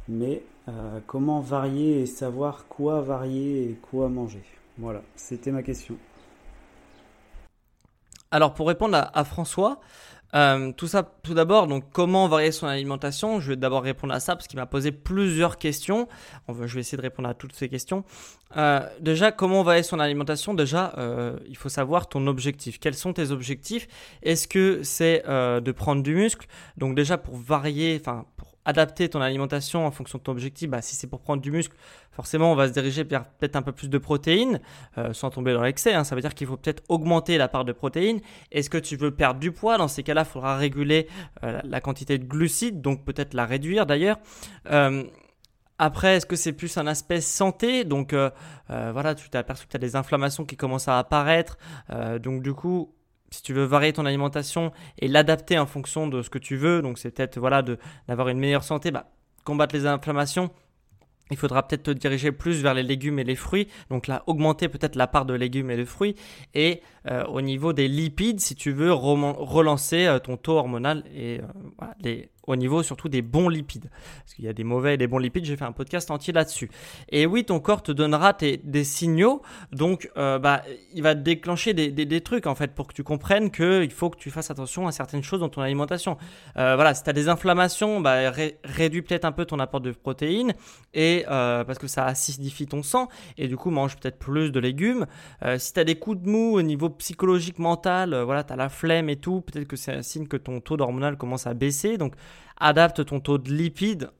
Mais 0.08 0.43
euh, 0.66 1.00
comment 1.06 1.40
varier 1.40 2.00
et 2.00 2.06
savoir 2.06 2.66
quoi 2.69 3.02
varier 3.02 3.70
et 3.70 3.75
quoi 3.75 4.08
manger 4.08 4.43
Voilà, 4.78 5.02
c'était 5.14 5.50
ma 5.50 5.62
question. 5.62 5.96
Alors 8.31 8.55
pour 8.55 8.66
répondre 8.66 9.11
à, 9.12 9.25
François, 9.25 9.78
euh, 10.34 10.72
tout 10.72 10.87
ça, 10.87 11.02
tout 11.22 11.34
d'abord, 11.34 11.66
donc 11.66 11.84
comment 11.93 12.26
varier 12.28 12.50
son 12.50 12.66
alimentation? 12.66 13.40
Je 13.40 13.50
vais 13.50 13.56
d'abord 13.56 13.82
répondre 13.82 14.14
à 14.14 14.20
ça 14.20 14.34
parce 14.37 14.49
qu'il 14.49 14.58
m'a 14.58 14.66
posé 14.66 14.90
plusieurs 14.90 15.58
questions. 15.58 16.08
je 16.49 16.75
vais 16.75 16.81
essayer 16.81 16.96
de 16.96 17.02
répondre 17.02 17.28
à 17.28 17.34
toutes 17.34 17.55
ces 17.55 17.69
questions. 17.69 18.02
Euh, 18.56 18.81
déjà, 19.00 19.32
comment 19.32 19.62
varier 19.62 19.82
son 19.82 20.00
alimentation? 20.00 20.55
Déjà, 20.55 20.94
il 21.46 21.56
faut 21.58 21.69
savoir 21.69 22.08
ton 22.08 22.26
objectif. 22.26 22.81
Quels 22.81 22.94
sont 22.94 23.12
tes 23.12 23.32
objectifs? 23.32 23.87
Est-ce 24.22 24.49
que 24.49 24.82
c'est 24.82 25.22
de 25.26 25.72
prendre 25.72 26.02
du 26.02 26.14
muscle? 26.14 26.46
Donc 26.78 26.96
déjà, 26.96 27.19
pour 27.19 27.37
varier, 27.37 27.99
enfin 28.00 28.25
pour 28.37 28.54
adapter 28.64 29.08
ton 29.08 29.20
alimentation 29.20 29.87
en 29.87 29.90
fonction 29.90 30.19
de 30.19 30.22
ton 30.22 30.32
objectif, 30.32 30.70
bah, 30.70 30.82
si 30.82 30.96
c'est 30.96 31.06
pour 31.06 31.20
prendre 31.20 31.43
du 31.43 31.50
muscle, 31.50 31.76
forcément 32.12 32.52
on 32.52 32.55
va 32.55 32.69
se 32.69 32.72
diriger 32.72 33.05
vers 33.05 33.25
peut-être 33.25 33.56
un 33.56 33.62
peu 33.62 33.72
plus 33.72 33.88
de 33.88 33.99
protéines, 33.99 34.61
euh, 34.99 35.12
sans 35.12 35.31
tomber 35.31 35.52
dans 35.52 35.62
l'excès. 35.62 35.93
Hein. 35.94 36.05
Ça 36.05 36.14
veut 36.14 36.20
dire 36.20 36.34
qu'il 36.34 36.46
faut 36.46 36.56
peut-être 36.56 36.82
augmenter 36.88 37.38
la 37.38 37.49
part 37.49 37.64
de 37.64 37.72
protéines. 37.72 38.20
Est-ce 38.50 38.70
que 38.70 38.78
tu 38.78 38.96
veux 38.96 39.11
perdre 39.11 39.40
du 39.40 39.52
poids? 39.52 39.76
Dans 39.78 39.88
ces 39.88 40.02
cas-là, 40.02 40.22
il 40.22 40.31
faudra 40.31 40.56
réguler 40.56 41.08
euh, 41.43 41.61
la 41.64 41.81
quantité 41.81 42.19
de 42.19 42.25
glucides, 42.25 42.81
donc 42.81 43.05
peut-être 43.05 43.34
la 43.34 43.44
réduire 43.44 43.87
d'ailleurs. 43.87 44.19
Euh, 44.70 45.05
après, 45.78 46.17
est-ce 46.17 46.26
que 46.26 46.37
c'est 46.37 46.53
plus 46.53 46.79
un 46.79 46.86
aspect 46.86 47.20
santé? 47.20 47.84
Donc 47.84 48.15
voilà, 48.69 49.17
tu 49.17 49.29
t'es 49.29 49.39
aperçu 49.39 49.67
que 49.67 49.72
tu 49.72 49.77
as 49.77 49.81
des 49.81 49.96
inflammations 49.96 50.44
qui 50.44 50.56
commencent 50.56 50.86
à 50.86 51.00
apparaître. 51.00 51.58
donc 52.22 52.43
du 52.44 52.55
coup, 52.55 52.94
si 53.34 53.43
tu 53.43 53.53
veux 53.53 53.64
varier 53.64 53.93
ton 53.93 54.06
alimentation 54.06 54.72
et 54.98 55.08
l'adapter 55.08 55.58
en 55.58 55.67
fonction 55.67 56.06
de 56.06 56.22
ce 56.22 56.31
que 56.31 56.38
tu 56.38 56.56
veux, 56.56 56.82
donc 56.82 56.98
c'est 56.98 57.10
peut-être 57.10 57.38
voilà 57.38 57.62
d'avoir 58.08 58.29
une 58.29 58.38
meilleure 58.38 58.64
santé, 58.64 58.91
bah, 58.91 59.10
combattre 59.44 59.74
les 59.74 59.86
inflammations, 59.86 60.50
il 61.31 61.36
faudra 61.38 61.67
peut-être 61.67 61.84
te 61.84 61.91
diriger 61.91 62.32
plus 62.32 62.62
vers 62.62 62.74
les 62.74 62.82
légumes 62.82 63.19
et 63.19 63.24
les 63.24 63.34
fruits. 63.34 63.69
Donc 63.91 64.06
là, 64.06 64.22
augmenter 64.26 64.69
peut-être 64.69 64.94
la 64.94 65.06
part 65.06 65.24
de 65.24 65.32
légumes 65.32 65.70
et 65.70 65.76
de 65.76 65.84
fruits. 65.84 66.17
Et 66.55 66.82
euh, 67.10 67.24
au 67.24 67.41
niveau 67.41 67.72
des 67.72 67.88
lipides, 67.88 68.41
si 68.41 68.55
tu 68.55 68.72
veux 68.72 68.93
relancer 68.93 70.05
euh, 70.05 70.19
ton 70.19 70.36
taux 70.36 70.58
hormonal 70.58 71.03
et 71.14 71.41
euh, 71.41 71.86
les, 72.00 72.29
au 72.46 72.56
niveau 72.56 72.82
surtout 72.82 73.08
des 73.08 73.22
bons 73.22 73.48
lipides. 73.48 73.91
Parce 74.20 74.34
qu'il 74.34 74.44
y 74.44 74.48
a 74.48 74.53
des 74.53 74.65
mauvais 74.65 74.94
et 74.94 74.96
des 74.96 75.06
bons 75.06 75.19
lipides, 75.19 75.44
j'ai 75.44 75.56
fait 75.56 75.65
un 75.65 75.72
podcast 75.72 76.10
entier 76.10 76.32
là-dessus. 76.32 76.70
Et 77.10 77.27
oui, 77.27 77.44
ton 77.44 77.60
corps 77.60 77.82
te 77.82 77.93
donnera 77.93 78.32
des 78.32 78.84
signaux, 78.84 79.43
donc 79.72 80.10
euh, 80.17 80.39
bah, 80.39 80.63
il 80.93 81.03
va 81.03 81.15
déclencher 81.15 81.74
des, 81.74 81.91
des, 81.91 82.20
trucs 82.20 82.46
en 82.46 82.55
fait 82.55 82.74
pour 82.74 82.86
que 82.86 82.94
tu 82.94 83.03
comprennes 83.03 83.51
qu'il 83.51 83.91
faut 83.91 84.10
que 84.10 84.19
tu 84.19 84.31
fasses 84.31 84.51
attention 84.51 84.86
à 84.86 84.93
certaines 84.93 85.22
choses 85.22 85.41
dans 85.41 85.48
ton 85.48 85.63
alimentation. 85.63 86.17
Euh, 86.56 86.74
voilà, 86.74 86.94
si 86.94 87.03
tu 87.03 87.10
as 87.10 87.13
des 87.13 87.29
inflammations, 87.29 88.01
bah, 88.01 88.31
réduis 88.65 89.03
peut-être 89.03 89.24
un 89.24 89.32
peu 89.32 89.44
ton 89.44 89.58
apport 89.58 89.81
de 89.81 89.93
protéines, 89.93 90.55
et, 90.93 91.24
euh, 91.31 91.65
parce 91.65 91.79
que 91.79 91.86
ça 91.86 92.06
acidifie 92.06 92.67
ton 92.67 92.82
sang, 92.82 93.08
et 93.39 93.48
du 93.48 93.56
coup 93.56 93.70
mange 93.70 93.96
peut-être 93.96 94.19
plus 94.19 94.51
de 94.53 94.60
légumes. 94.60 95.06
si 95.58 95.72
tu 95.72 95.81
as 95.81 95.84
des 95.84 95.96
coups 95.96 96.20
de 96.22 96.29
mou 96.29 96.56
au 96.56 96.63
niveau 96.63 96.91
psychologique, 96.91 97.58
mental, 97.58 98.15
voilà, 98.22 98.44
tu 98.44 98.53
as 98.53 98.56
la 98.56 98.69
flemme 98.69 99.08
et 99.08 99.17
tout, 99.17 99.41
peut-être 99.41 99.67
que 99.67 99.77
c'est 99.77 99.93
un 99.93 100.03
signe 100.03 100.27
que 100.27 100.36
ton 100.36 100.60
taux 100.60 100.77
d'hormonal 100.77 101.17
commence 101.17 101.46
à 101.46 101.55
baisser. 101.55 101.98
Donc 101.98 102.15
adapte 102.58 103.05
ton 103.05 103.20
taux 103.20 103.38
de 103.38 103.53
lipides 103.53 104.10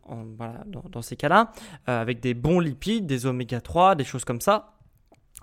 dans, 0.91 1.03
ces 1.03 1.17
cas-là, 1.17 1.53
euh, 1.89 2.01
avec 2.01 2.21
des 2.21 2.35
bons 2.35 2.61
lipides, 2.61 3.07
des 3.07 3.27
oméga 3.27 3.61
3, 3.61 3.95
des 3.95 4.05
choses 4.05 4.25
comme 4.25 4.41
ça. 4.41 4.75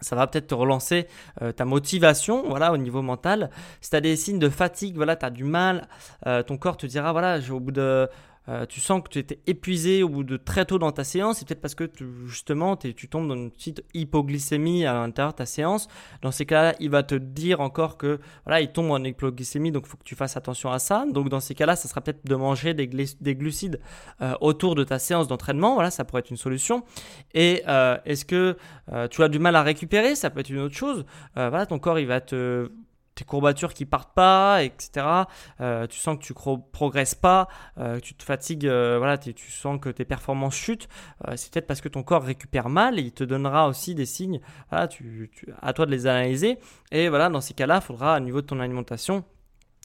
ça 0.01 0.15
va 0.15 0.27
peut-être 0.27 0.47
te 0.47 0.55
relancer 0.55 1.07
ta 1.55 1.63
motivation 1.63 2.49
voilà 2.49 2.71
au 2.73 2.77
niveau 2.77 3.03
mental 3.03 3.51
si 3.81 3.91
tu 3.91 3.95
as 3.95 4.01
des 4.01 4.15
signes 4.15 4.39
de 4.39 4.49
fatigue 4.49 4.95
voilà 4.95 5.15
tu 5.15 5.25
as 5.25 5.29
du 5.29 5.43
mal 5.43 5.87
ton 6.47 6.57
corps 6.57 6.77
te 6.77 6.87
dira 6.87 7.11
voilà 7.11 7.37
au 7.51 7.59
bout 7.59 7.71
de 7.71 8.09
euh, 8.49 8.65
tu 8.65 8.79
sens 8.79 9.03
que 9.03 9.09
tu 9.09 9.19
étais 9.19 9.39
épuisé 9.45 10.01
au 10.01 10.09
bout 10.09 10.23
de 10.23 10.35
très 10.35 10.65
tôt 10.65 10.79
dans 10.79 10.91
ta 10.91 11.03
séance, 11.03 11.37
c'est 11.37 11.47
peut-être 11.47 11.61
parce 11.61 11.75
que 11.75 11.89
justement 12.25 12.75
tu 12.75 13.07
tombes 13.07 13.27
dans 13.27 13.35
une 13.35 13.51
petite 13.51 13.83
hypoglycémie 13.93 14.85
à 14.85 14.93
l'intérieur 14.93 15.33
de 15.33 15.37
ta 15.37 15.45
séance. 15.45 15.87
Dans 16.23 16.31
ces 16.31 16.45
cas-là, 16.45 16.75
il 16.79 16.89
va 16.89 17.03
te 17.03 17.13
dire 17.15 17.61
encore 17.61 17.97
que 17.97 18.19
voilà, 18.45 18.61
il 18.61 18.71
tombe 18.71 18.89
en 18.89 19.03
hypoglycémie, 19.03 19.71
donc 19.71 19.83
il 19.85 19.89
faut 19.89 19.97
que 19.97 20.03
tu 20.03 20.15
fasses 20.15 20.37
attention 20.37 20.71
à 20.71 20.79
ça. 20.79 21.05
Donc 21.11 21.29
dans 21.29 21.39
ces 21.39 21.53
cas-là, 21.53 21.75
ça 21.75 21.87
sera 21.87 22.01
peut-être 22.01 22.25
de 22.25 22.35
manger 22.35 22.73
des, 22.73 22.87
glucides 22.87 23.79
euh, 24.21 24.33
autour 24.41 24.73
de 24.73 24.83
ta 24.83 24.97
séance 24.97 25.27
d'entraînement. 25.27 25.75
Voilà, 25.75 25.91
ça 25.91 26.03
pourrait 26.03 26.21
être 26.21 26.31
une 26.31 26.37
solution. 26.37 26.83
Et 27.35 27.61
euh, 27.67 27.97
est-ce 28.05 28.25
que 28.25 28.57
tu 29.09 29.23
as 29.23 29.29
du 29.29 29.39
mal 29.39 29.55
à 29.55 29.61
récupérer? 29.61 30.15
Ça 30.15 30.29
peut 30.29 30.39
être 30.39 30.49
une 30.49 30.59
autre 30.59 30.75
chose. 30.75 31.05
voilà, 31.35 31.65
ton 31.65 31.79
corps 31.79 31.99
il 31.99 32.07
va 32.07 32.21
te 32.21 32.69
courbatures 33.25 33.73
qui 33.73 33.85
partent 33.85 34.13
pas, 34.13 34.63
etc. 34.63 35.05
Euh, 35.59 35.87
tu 35.87 35.99
sens 35.99 36.17
que 36.17 36.23
tu 36.23 36.33
progresses 36.71 37.15
pas, 37.15 37.47
euh, 37.77 37.99
tu 37.99 38.13
te 38.15 38.23
fatigues, 38.23 38.67
euh, 38.67 38.97
voilà, 38.97 39.17
tu 39.17 39.51
sens 39.51 39.79
que 39.79 39.89
tes 39.89 40.05
performances 40.05 40.55
chutent. 40.55 40.87
c'est 41.35 41.51
peut-être 41.51 41.67
parce 41.67 41.81
que 41.81 41.89
ton 41.89 42.03
corps 42.03 42.23
récupère 42.23 42.69
mal 42.69 42.99
il 42.99 43.11
te 43.11 43.23
donnera 43.23 43.67
aussi 43.67 43.95
des 43.95 44.05
signes. 44.05 44.39
À 44.71 44.87
toi 44.87 45.85
de 45.85 45.91
les 45.91 46.07
analyser. 46.07 46.57
Et 46.91 47.09
voilà, 47.09 47.29
dans 47.29 47.41
ces 47.41 47.53
cas-là, 47.53 47.79
il 47.81 47.85
faudra, 47.85 48.17
au 48.17 48.19
niveau 48.19 48.41
de 48.41 48.45
ton 48.47 48.59
alimentation, 48.59 49.23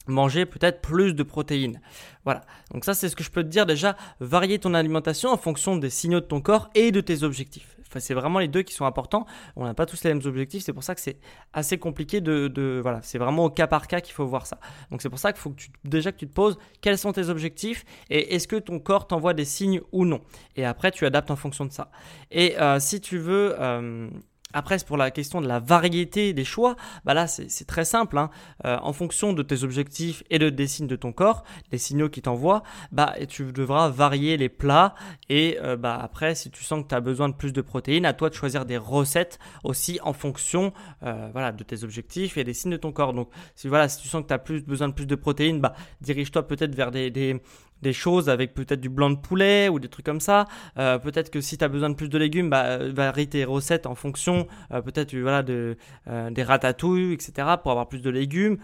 manger 0.07 0.47
peut-être 0.47 0.81
plus 0.81 1.15
de 1.15 1.23
protéines. 1.23 1.81
Voilà, 2.25 2.43
donc 2.73 2.85
ça 2.85 2.95
c'est 2.95 3.09
ce 3.09 3.17
que 3.17 3.25
je 3.25 3.31
peux 3.31 3.43
te 3.43 3.49
dire 3.49 3.67
déjà, 3.67 3.97
varier 4.21 4.59
ton 4.59 4.75
alimentation 4.75 5.31
en 5.31 5.37
fonction 5.37 5.77
des 5.77 5.91
signaux 5.91 6.21
de 6.21 6.27
ton 6.27 6.41
corps 6.41 6.71
et 6.75 6.93
de 6.93 7.01
tes 7.01 7.23
objectifs. 7.23 7.76
C'est 7.99 8.15
vraiment 8.15 8.39
les 8.39 8.49
deux 8.49 8.63
qui 8.63 8.75
sont 8.75 8.85
importants. 8.85 9.27
On 9.57 9.65
n'a 9.65 9.75
pas 9.75 9.87
tous 9.87 10.03
les 10.05 10.13
mêmes 10.13 10.23
objectifs, 10.25 10.63
c'est 10.63 10.73
pour 10.73 10.83
ça 10.83 10.95
que 10.95 11.01
c'est 11.01 11.19
assez 11.53 11.79
compliqué 11.79 12.21
de, 12.21 12.81
voilà, 12.83 13.01
c'est 13.03 13.19
vraiment 13.19 13.45
au 13.45 13.51
cas 13.51 13.67
par 13.67 13.87
cas 13.87 14.01
qu'il 14.01 14.15
faut 14.15 14.27
voir 14.27 14.47
ça. 14.47 14.59
Donc 14.91 15.03
c'est 15.03 15.11
pour 15.11 15.19
ça 15.19 15.33
qu'il 15.33 15.41
faut 15.41 15.51
que 15.51 15.57
tu, 15.57 15.71
déjà 15.85 16.13
que 16.13 16.19
tu 16.19 16.27
te 16.27 16.35
poses 16.35 16.59
quels 16.81 16.99
sont 16.99 17.13
tes 17.13 17.29
objectifs 17.29 17.85
et 18.11 18.35
est-ce 18.35 18.49
que 18.49 18.57
ton 18.57 18.79
corps 18.79 19.07
t'envoie 19.07 19.35
des 19.35 19.45
signes 19.45 19.81
ou 19.93 20.05
non. 20.05 20.21
Et 20.57 20.65
après 20.65 20.91
tu 20.91 21.07
adaptes 21.07 21.31
en 21.31 21.37
fonction 21.37 21.65
de 21.65 21.73
ça. 21.73 21.91
Et 22.31 22.59
euh, 22.61 22.79
si 22.81 23.01
tu 23.01 23.19
veux 23.19 23.55
euh, 23.61 24.09
après, 24.53 24.79
pour 24.87 24.97
la 24.97 25.11
question 25.11 25.41
de 25.41 25.49
la 25.49 25.59
variété 25.59 26.33
des 26.33 26.45
choix, 26.45 26.77
bah 27.05 27.15
là, 27.15 27.27
c'est 27.27 27.67
très 27.67 27.85
simple. 27.85 28.17
Hein. 28.17 28.31
Euh, 28.65 28.79
en 28.81 28.93
fonction 28.93 29.33
de 29.33 29.43
tes 29.43 29.65
objectifs 29.65 30.23
et 30.31 30.39
de, 30.39 30.51
des 30.51 30.67
signes 30.67 30.87
de 30.87 30.97
ton 30.97 31.13
corps, 31.13 31.45
les 31.73 31.79
signaux 31.79 32.09
qui 32.09 32.23
t'envoient, 32.23 32.63
bah, 32.93 33.15
tu 33.29 33.53
devras 33.53 33.89
varier 33.89 34.37
les 34.37 34.49
plats. 34.49 34.95
Et 35.29 35.59
euh, 35.63 35.77
bah, 35.77 35.99
après, 36.01 36.35
si 36.35 36.51
tu 36.51 36.63
sens 36.63 36.85
que 36.85 36.89
tu 36.89 36.95
as 36.95 37.01
besoin 37.01 37.29
de 37.29 37.35
plus 37.35 37.53
de 37.53 37.61
protéines, 37.61 38.07
à 38.07 38.13
toi 38.13 38.31
de 38.31 38.35
choisir 38.35 38.65
des 38.65 38.79
recettes 38.79 39.39
aussi 39.65 39.99
en 40.03 40.13
fonction 40.13 40.73
euh, 41.03 41.29
voilà, 41.33 41.53
de 41.53 41.65
tes 41.65 41.83
objectifs 41.83 42.39
et 42.39 42.45
des 42.45 42.55
signes 42.55 42.73
de 42.73 42.77
ton 42.77 42.93
corps. 42.93 43.13
Donc, 43.13 43.29
si, 43.57 43.69
voilà, 43.69 43.89
si 43.89 44.01
tu 44.01 44.09
sens 44.09 44.23
que 44.23 44.29
tu 44.29 44.35
as 44.35 44.39
plus, 44.39 44.65
besoin 44.65 44.89
de 44.89 44.95
plus 44.95 45.07
de 45.07 45.17
protéines, 45.17 45.61
bah, 45.61 45.75
dirige-toi 46.01 46.47
peut-être 46.47 46.75
vers 46.75 46.93
des, 46.93 47.11
des, 47.11 47.43
des 47.83 47.93
choses 47.93 48.29
avec 48.29 48.55
peut-être 48.55 48.81
du 48.81 48.89
blanc 48.89 49.11
de 49.11 49.17
poulet 49.17 49.69
ou 49.69 49.79
des 49.79 49.89
trucs 49.89 50.07
comme 50.07 50.21
ça. 50.21 50.47
Euh, 50.79 50.99
peut-être 50.99 51.31
que 51.31 51.41
si 51.41 51.59
tu 51.59 51.65
as 51.65 51.69
besoin 51.69 51.91
de 51.91 51.95
plus 51.95 52.09
de 52.09 52.19
légumes, 52.19 52.51
bah, 52.51 52.79
varie 52.89 53.29
tes 53.29 53.45
recettes 53.45 53.87
en 53.87 53.95
fonction, 53.95 54.47
euh, 54.73 54.81
peut-être 54.81 55.15
voilà, 55.17 55.43
de, 55.43 55.77
euh, 56.09 56.31
des 56.31 56.43
ratatouilles, 56.43 57.13
etc., 57.13 57.33
pour 57.63 57.71
avoir 57.71 57.89
plus 57.89 58.03
de 58.03 58.11
légumes. 58.11 58.59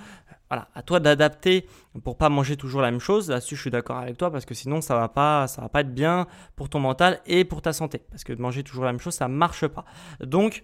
Voilà, 0.49 0.69
à 0.75 0.83
toi 0.83 1.00
d'adapter 1.00 1.66
pour 2.04 2.19
pas 2.19 2.28
manger 2.28 2.57
toujours 2.57 2.83
la 2.83 2.90
même 2.90 3.00
chose. 3.00 3.31
Là-dessus, 3.31 3.57
je 3.57 3.61
suis 3.62 3.71
d'accord 3.71 3.97
avec 3.97 4.19
toi 4.19 4.31
parce 4.31 4.45
que 4.45 4.52
sinon, 4.52 4.83
ça 4.83 4.95
va 4.97 5.09
pas, 5.09 5.47
ça 5.49 5.62
va 5.62 5.71
pas 5.71 5.81
être 5.81 5.95
bien 5.95 6.26
pour 6.57 6.69
ton 6.69 6.78
mental 6.78 7.21
et 7.26 7.45
pour 7.45 7.62
ta 7.62 7.73
santé. 7.73 8.02
Parce 8.11 8.23
que 8.23 8.35
de 8.35 8.42
manger 8.42 8.62
toujours 8.62 8.85
la 8.85 8.92
même 8.92 9.00
chose, 9.00 9.14
ça 9.14 9.28
marche 9.28 9.66
pas. 9.66 9.87
Donc, 10.21 10.62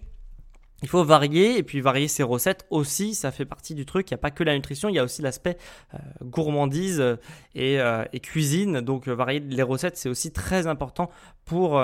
il 0.81 0.87
faut 0.87 1.03
varier 1.03 1.57
et 1.57 1.63
puis 1.63 1.81
varier 1.81 2.07
ses 2.07 2.23
recettes 2.23 2.65
aussi, 2.69 3.13
ça 3.13 3.31
fait 3.31 3.45
partie 3.45 3.75
du 3.75 3.85
truc. 3.85 4.09
Il 4.09 4.13
n'y 4.13 4.19
a 4.19 4.21
pas 4.21 4.31
que 4.31 4.43
la 4.43 4.53
nutrition, 4.53 4.89
il 4.89 4.95
y 4.95 4.99
a 4.99 5.03
aussi 5.03 5.21
l'aspect 5.21 5.57
euh, 5.93 5.97
gourmandise 6.23 6.99
euh, 7.01 7.15
euh, 7.57 8.05
et, 8.13 8.19
cuisine. 8.19 8.81
Donc 8.81 9.07
varier 9.07 9.39
les 9.39 9.63
recettes, 9.63 9.97
c'est 9.97 10.09
aussi 10.09 10.31
très 10.31 10.67
important 10.67 11.09
pour, 11.45 11.81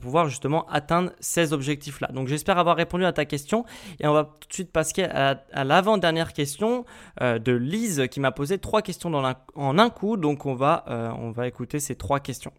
pouvoir 0.00 0.28
justement 0.28 0.66
atteindre 0.68 1.10
ces 1.18 1.52
objectifs-là. 1.52 2.08
Donc 2.12 2.28
j'espère 2.28 2.58
avoir 2.58 2.76
répondu 2.76 3.04
à 3.04 3.12
ta 3.12 3.24
question 3.24 3.64
et 3.98 4.06
on 4.06 4.12
va 4.12 4.24
tout 4.24 4.48
de 4.48 4.54
suite 4.54 4.70
passer 4.70 5.02
à, 5.02 5.64
l'avant-dernière 5.64 6.32
question 6.32 6.84
de 7.20 7.52
Lise 7.52 8.06
qui 8.10 8.20
m'a 8.20 8.30
posé 8.30 8.58
trois 8.58 8.80
questions 8.80 9.12
en 9.56 9.78
un 9.78 9.90
coup. 9.90 10.16
Donc 10.16 10.46
on 10.46 10.54
va 10.54 11.48
écouter 11.48 11.80
ces 11.80 11.96
trois 11.96 12.20
questions. 12.20 12.52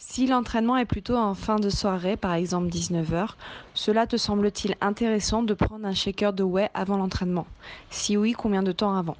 Si 0.00 0.28
l'entraînement 0.28 0.76
est 0.76 0.84
plutôt 0.84 1.16
en 1.16 1.34
fin 1.34 1.56
de 1.56 1.68
soirée, 1.68 2.16
par 2.16 2.34
exemple 2.34 2.68
19h, 2.68 3.30
cela 3.74 4.06
te 4.06 4.16
semble-t-il 4.16 4.76
intéressant 4.80 5.42
de 5.42 5.54
prendre 5.54 5.84
un 5.84 5.92
shaker 5.92 6.32
de 6.32 6.44
whey 6.44 6.70
avant 6.72 6.96
l'entraînement? 6.96 7.48
Si 7.90 8.16
oui, 8.16 8.32
combien 8.32 8.62
de 8.62 8.70
temps 8.70 8.94
avant? 8.96 9.16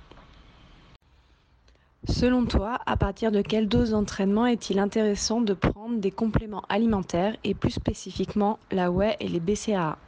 Selon 2.08 2.46
toi, 2.46 2.78
à 2.86 2.96
partir 2.96 3.32
de 3.32 3.42
quelle 3.42 3.68
dose 3.68 3.90
d'entraînement 3.90 4.46
est-il 4.46 4.78
intéressant 4.78 5.40
de 5.40 5.52
prendre 5.52 5.98
des 5.98 6.12
compléments 6.12 6.62
alimentaires 6.68 7.36
et 7.42 7.54
plus 7.54 7.72
spécifiquement 7.72 8.60
la 8.70 8.92
whey 8.92 9.16
et 9.18 9.26
les 9.26 9.40
BCAA 9.40 9.98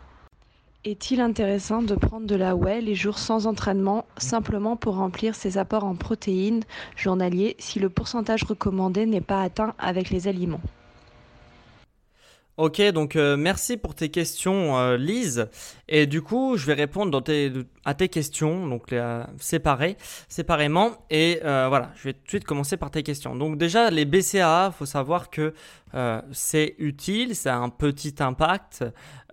est-il 0.85 1.21
intéressant 1.21 1.83
de 1.83 1.95
prendre 1.95 2.27
de 2.27 2.35
la 2.35 2.57
whey 2.57 2.81
les 2.81 2.95
jours 2.95 3.19
sans 3.19 3.47
entraînement 3.47 4.07
simplement 4.17 4.77
pour 4.77 4.97
remplir 4.97 5.35
ses 5.35 5.59
apports 5.59 5.85
en 5.85 5.95
protéines 5.95 6.63
journaliers 6.97 7.57
si 7.59 7.79
le 7.79 7.91
pourcentage 7.91 8.45
recommandé 8.45 9.05
n'est 9.05 9.21
pas 9.21 9.43
atteint 9.43 9.75
avec 9.79 10.11
les 10.11 10.27
aliments? 10.27 10.63
Ok, 12.57 12.83
donc 12.93 13.17
euh, 13.17 13.39
merci 13.39 13.79
pour 13.79 13.95
tes 13.95 14.11
questions, 14.11 14.77
euh, 14.77 14.99
Lise. 14.99 15.49
Et 15.89 16.07
du 16.07 16.21
coup, 16.21 16.59
je 16.59 16.67
vais 16.67 16.75
répondre 16.75 17.11
dans 17.11 17.23
tes, 17.23 17.51
à 17.85 17.95
tes 17.95 18.09
questions, 18.09 18.67
donc 18.67 18.91
les 18.91 19.23
séparées, 19.39 19.97
séparément. 20.29 20.93
Et 21.09 21.41
euh, 21.45 21.67
voilà, 21.69 21.93
je 21.97 22.05
vais 22.05 22.13
tout 22.13 22.25
de 22.25 22.29
suite 22.29 22.45
commencer 22.45 22.77
par 22.77 22.91
tes 22.91 23.03
questions. 23.03 23.35
Donc 23.35 23.57
déjà, 23.57 23.91
les 23.91 24.05
BCAA, 24.05 24.73
faut 24.77 24.87
savoir 24.87 25.31
que 25.31 25.55
c'est 26.31 26.77
utile, 26.79 27.35
ça 27.35 27.57
a 27.57 27.59
un 27.59 27.69
petit 27.69 28.15
impact, 28.21 28.85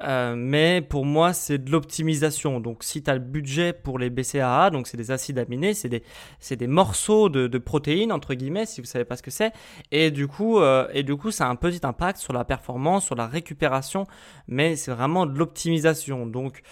mais 0.04 0.82
pour 0.82 1.06
moi, 1.06 1.32
c'est 1.32 1.60
de 1.60 1.70
l'optimisation. 1.70 2.60
Donc 2.60 2.84
si 2.84 3.04
tu 3.04 3.12
as 3.12 3.14
le 3.14 3.20
budget 3.20 3.74
pour 3.74 4.00
les 4.00 4.10
BCAA, 4.10 4.72
donc 4.72 4.88
c'est 4.88 4.98
des 4.98 5.12
acides 5.12 5.38
aminés, 5.38 5.76
c'est 5.76 5.88
des, 5.88 6.02
des 6.50 6.68
morceaux 6.68 7.30
de, 7.30 7.46
de, 7.46 7.58
protéines, 7.60 8.12
entre 8.12 8.34
guillemets, 8.34 8.66
si 8.66 8.82
vous 8.82 8.88
savez 8.88 9.06
pas 9.06 9.18
ce 9.18 9.22
que 9.22 9.30
c'est. 9.30 9.54
Et 9.92 10.10
du 10.10 10.28
coup, 10.28 10.60
et 10.94 11.04
du 11.04 11.16
coup, 11.16 11.30
ça 11.30 11.46
a 11.46 11.50
un 11.50 11.56
petit 11.56 11.86
impact 11.86 12.18
sur 12.18 12.34
la 12.34 12.44
performance, 12.44 13.06
sur 13.06 13.14
la 13.14 13.28
récupération, 13.28 14.08
mais 14.48 14.76
c'est 14.76 14.90
vraiment 14.90 15.28
de 15.28 15.38
l'optimisation. 15.38 16.26
Donc, 16.26 16.64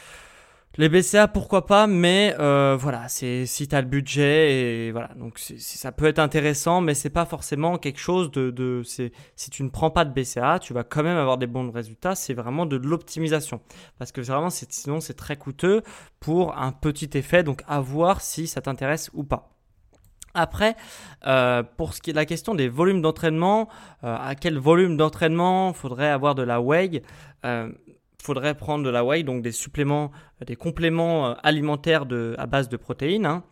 les 0.77 0.89
BCA, 0.89 1.27
pourquoi 1.27 1.65
pas, 1.65 1.87
mais 1.87 2.35
euh, 2.39 2.75
voilà, 2.79 3.07
c'est 3.07 3.45
si 3.45 3.67
tu 3.67 3.75
as 3.75 3.81
le 3.81 3.87
budget 3.87 4.53
et 4.53 4.91
voilà, 4.91 5.09
donc 5.15 5.39
ça 5.39 5.91
peut 5.91 6.05
être 6.05 6.19
intéressant, 6.19 6.81
mais 6.81 6.93
c'est 6.93 7.09
pas 7.09 7.25
forcément 7.25 7.77
quelque 7.77 7.99
chose 7.99 8.31
de, 8.31 8.51
de 8.51 8.81
si 8.83 9.49
tu 9.49 9.63
ne 9.63 9.69
prends 9.69 9.89
pas 9.89 10.05
de 10.05 10.11
BCA, 10.11 10.59
tu 10.59 10.73
vas 10.73 10.83
quand 10.83 11.03
même 11.03 11.17
avoir 11.17 11.37
des 11.37 11.47
bons 11.47 11.71
résultats. 11.71 12.15
C'est 12.15 12.33
vraiment 12.33 12.65
de 12.65 12.75
l'optimisation 12.75 13.61
parce 13.97 14.11
que 14.11 14.21
vraiment, 14.21 14.49
sinon 14.49 14.99
c'est 14.99 15.13
très 15.13 15.37
coûteux 15.37 15.81
pour 16.19 16.57
un 16.57 16.71
petit 16.71 17.09
effet. 17.17 17.43
Donc 17.43 17.63
à 17.67 17.79
voir 17.79 18.21
si 18.21 18.47
ça 18.47 18.61
t'intéresse 18.61 19.09
ou 19.13 19.23
pas. 19.23 19.55
Après, 20.35 20.75
euh, 21.25 21.63
pour 21.77 21.93
ce 21.93 22.01
qui 22.01 22.09
est 22.09 22.13
de 22.13 22.17
la 22.17 22.25
question 22.25 22.53
des 22.53 22.67
volumes 22.67 23.01
d'entraînement, 23.01 23.69
euh, 24.03 24.15
à 24.19 24.35
quel 24.35 24.59
volume 24.59 24.97
d'entraînement 24.97 25.71
faudrait 25.71 26.09
avoir 26.09 26.35
de 26.35 26.43
la 26.43 26.59
euh, 26.59 27.71
faudrait 28.25 28.55
prendre 28.55 28.83
de 28.83 28.89
la 28.89 29.03
whey, 29.03 29.23
donc 29.23 29.41
des 29.41 29.51
suppléments, 29.51 30.11
des 30.45 30.55
compléments 30.55 31.35
alimentaires 31.37 32.05
de, 32.05 32.35
à 32.37 32.45
base 32.47 32.69
de 32.69 32.77
protéines. 32.77 33.25
Hein. 33.25 33.43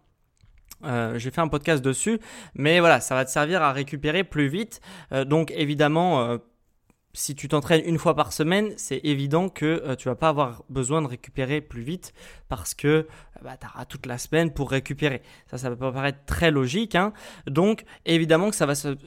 J'ai 1.16 1.32
fait 1.32 1.42
un 1.42 1.48
podcast 1.48 1.84
dessus, 1.84 2.20
mais 2.56 2.80
voilà, 2.80 3.00
ça 3.00 3.16
va 3.16 3.24
te 3.24 3.30
servir 3.30 3.62
à 3.62 3.72
récupérer 3.72 4.24
plus 4.26 4.48
vite. 4.48 4.82
donc 5.26 5.54
évidemment, 5.56 6.40
si 7.14 7.36
tu 7.36 7.48
t'entraînes 7.48 7.84
une 7.86 7.98
fois 7.98 8.16
par 8.16 8.34
semaine, 8.34 8.74
c'est 8.76 9.00
évident 9.04 9.48
que 9.48 9.96
tu 9.96 10.10
vas 10.10 10.16
pas 10.16 10.30
avoir 10.30 10.64
besoin 10.70 11.02
de 11.02 11.08
récupérer 11.08 11.62
plus 11.62 11.84
vite 11.84 12.14
parce 12.50 12.74
que 12.74 13.08
bah, 13.44 13.56
tu 13.56 13.68
auras 13.68 13.86
toute 13.86 14.08
la 14.08 14.18
semaine 14.18 14.52
pour 14.52 14.72
récupérer. 14.72 15.22
Ça, 15.50 15.58
ça 15.58 15.70
peut 15.70 15.78
paraître 15.78 16.26
très 16.26 16.52
logique. 16.52 16.96
Hein. 16.96 17.14
Donc, 17.48 17.86
évidemment 18.06 18.50
que 18.50 18.56
ça 18.56 18.66
va 18.66 18.76
se, 18.76 18.98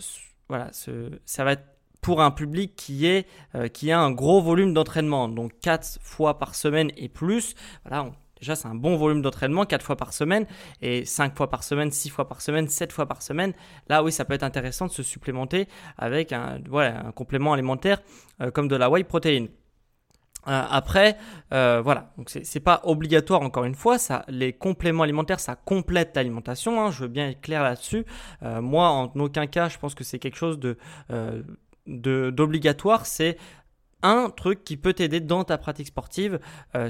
voilà, 0.48 0.70
ça 0.72 1.44
va 1.44 1.52
être 1.52 1.75
pour 2.06 2.22
un 2.22 2.30
public 2.30 2.76
qui, 2.76 3.04
est, 3.04 3.26
euh, 3.56 3.66
qui 3.66 3.90
a 3.90 3.98
un 3.98 4.12
gros 4.12 4.40
volume 4.40 4.72
d'entraînement, 4.72 5.28
donc 5.28 5.50
4 5.60 5.98
fois 6.00 6.38
par 6.38 6.54
semaine 6.54 6.92
et 6.96 7.08
plus. 7.08 7.56
Voilà, 7.84 8.12
déjà 8.38 8.54
c'est 8.54 8.68
un 8.68 8.76
bon 8.76 8.96
volume 8.96 9.22
d'entraînement, 9.22 9.64
4 9.64 9.84
fois 9.84 9.96
par 9.96 10.12
semaine, 10.12 10.46
et 10.82 11.04
5 11.04 11.36
fois 11.36 11.50
par 11.50 11.64
semaine, 11.64 11.90
6 11.90 12.10
fois 12.10 12.28
par 12.28 12.42
semaine, 12.42 12.68
7 12.68 12.92
fois 12.92 13.06
par 13.06 13.22
semaine. 13.22 13.54
Là 13.88 14.04
oui, 14.04 14.12
ça 14.12 14.24
peut 14.24 14.34
être 14.34 14.44
intéressant 14.44 14.86
de 14.86 14.92
se 14.92 15.02
supplémenter 15.02 15.66
avec 15.98 16.32
un, 16.32 16.60
voilà, 16.68 17.08
un 17.08 17.10
complément 17.10 17.54
alimentaire 17.54 18.00
euh, 18.40 18.52
comme 18.52 18.68
de 18.68 18.76
la 18.76 18.88
whey 18.88 19.02
protéine. 19.02 19.48
Euh, 20.46 20.62
après, 20.70 21.16
voilà, 21.50 22.12
donc 22.18 22.30
c'est 22.30 22.60
pas 22.60 22.82
obligatoire 22.84 23.42
encore 23.42 23.64
une 23.64 23.74
fois. 23.74 23.98
Ça, 23.98 24.24
les 24.28 24.52
compléments 24.52 25.02
alimentaires, 25.02 25.40
ça 25.40 25.56
complète 25.56 26.14
l'alimentation. 26.14 26.80
Hein, 26.80 26.92
je 26.92 27.00
veux 27.00 27.08
bien 27.08 27.30
être 27.30 27.40
clair 27.40 27.64
là-dessus. 27.64 28.06
Moi, 28.42 28.88
en 28.88 29.06
aucun 29.16 29.48
cas, 29.48 29.68
je 29.68 29.78
pense 29.78 29.96
que 29.96 30.04
c'est 30.04 30.20
quelque 30.20 30.38
chose 30.38 30.60
de 30.60 30.78
d'obligatoire. 31.86 33.06
C'est 33.06 33.36
un 34.02 34.30
truc 34.30 34.62
qui 34.64 34.76
peut 34.76 34.92
t'aider 34.92 35.20
dans 35.20 35.44
ta 35.44 35.58
pratique 35.58 35.88
sportive 35.88 36.38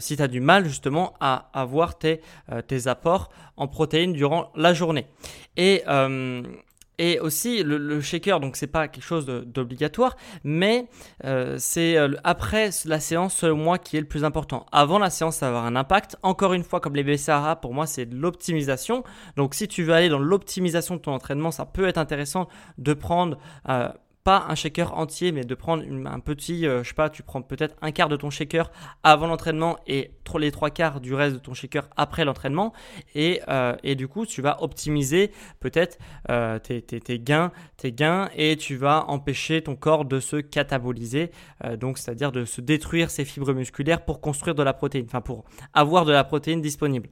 si 0.01 0.17
tu 0.17 0.23
as 0.23 0.29
du 0.29 0.41
mal 0.41 0.67
justement 0.67 1.15
à 1.21 1.51
avoir 1.55 1.97
tes, 1.97 2.21
tes 2.67 2.89
apports 2.89 3.31
en 3.57 3.69
protéines 3.69 4.13
durant 4.13 4.51
la 4.55 4.75
journée. 4.75 5.07
Et 5.57 5.83
et 6.99 7.21
aussi 7.21 7.63
le, 7.63 8.01
shaker, 8.01 8.41
donc 8.41 8.57
c'est 8.57 8.67
pas 8.67 8.89
quelque 8.89 9.05
chose 9.05 9.27
d'obligatoire, 9.27 10.17
mais 10.45 10.89
euh, 11.25 11.57
c'est 11.59 11.97
euh, 11.97 12.15
après 12.25 12.71
la 12.85 13.01
séance 13.01 13.35
selon 13.35 13.57
moi 13.57 13.79
qui 13.79 13.97
est 13.97 14.01
le 14.01 14.07
plus 14.07 14.25
important. 14.25 14.67
Avant 14.73 14.99
la 14.99 15.11
séance, 15.11 15.37
ça 15.37 15.51
va 15.51 15.59
avoir 15.59 15.67
un 15.67 15.77
impact. 15.77 16.17
Encore 16.23 16.53
une 16.53 16.65
fois, 16.65 16.81
comme 16.81 16.97
les 16.97 17.05
BCAA, 17.05 17.57
pour 17.57 17.75
moi 17.75 17.87
c'est 17.87 18.07
de 18.07 18.17
l'optimisation. 18.17 19.05
Donc 19.37 19.55
si 19.55 19.69
tu 19.69 19.83
veux 19.85 19.93
aller 19.93 20.09
dans 20.09 20.19
l'optimisation 20.19 20.97
de 20.97 21.01
ton 21.01 21.13
entraînement, 21.13 21.51
ça 21.51 21.67
peut 21.67 21.87
être 21.87 21.99
intéressant 21.99 22.49
de 22.79 22.95
prendre 22.95 23.39
euh, 23.69 23.89
pas 24.27 24.45
un 24.49 24.57
shaker 24.57 24.99
entier, 24.99 25.31
mais 25.31 25.45
de 25.45 25.55
prendre 25.55 25.85
un 25.85 26.19
petit, 26.19 26.67
euh, 26.67 26.83
je 26.83 26.89
sais 26.89 26.95
pas, 26.97 27.09
tu 27.11 27.23
prends 27.23 27.43
peut-être 27.43 27.77
un 27.81 27.93
quart 27.93 28.09
de 28.09 28.17
ton 28.17 28.29
shaker 28.29 28.73
avant 29.05 29.29
l'entraînement 29.29 29.77
et 29.87 30.11
les 30.41 30.51
trois 30.51 30.71
quarts 30.71 31.01
du 31.01 31.15
reste 31.15 31.35
de 31.35 31.39
ton 31.39 31.55
shaker 31.55 31.89
après 31.97 32.25
l'entraînement. 32.25 32.73
Et, 33.15 33.41
euh, 33.49 33.77
du 33.95 34.09
coup, 34.09 34.27
tu 34.27 34.43
vas 34.43 34.65
optimiser 34.65 35.31
peut-être 35.61 35.99
euh, 36.29 36.59
tes, 36.59 36.83
tes, 36.83 37.19
gains, 37.21 37.53
tes 37.77 37.93
gains 37.93 38.29
et 38.35 38.57
tu 38.57 38.75
vas 38.75 39.05
empêcher 39.07 39.63
ton 39.63 39.77
corps 39.77 40.05
de 40.05 40.19
se 40.19 40.39
cataboliser, 40.39 41.31
donc 41.79 41.97
c'est-à-dire 41.97 42.33
de 42.33 42.45
se 42.45 42.61
détruire 42.61 43.11
ses 43.11 43.25
fibres 43.25 43.53
musculaires 43.53 44.05
pour 44.05 44.21
construire 44.21 44.57
de 44.57 44.65
la 44.65 44.73
protéine, 44.73 45.07
enfin 45.07 45.21
pour 45.21 45.45
avoir 45.73 46.05
de 46.05 46.11
la 46.11 46.25
protéine 46.25 46.61
disponible. 46.61 47.09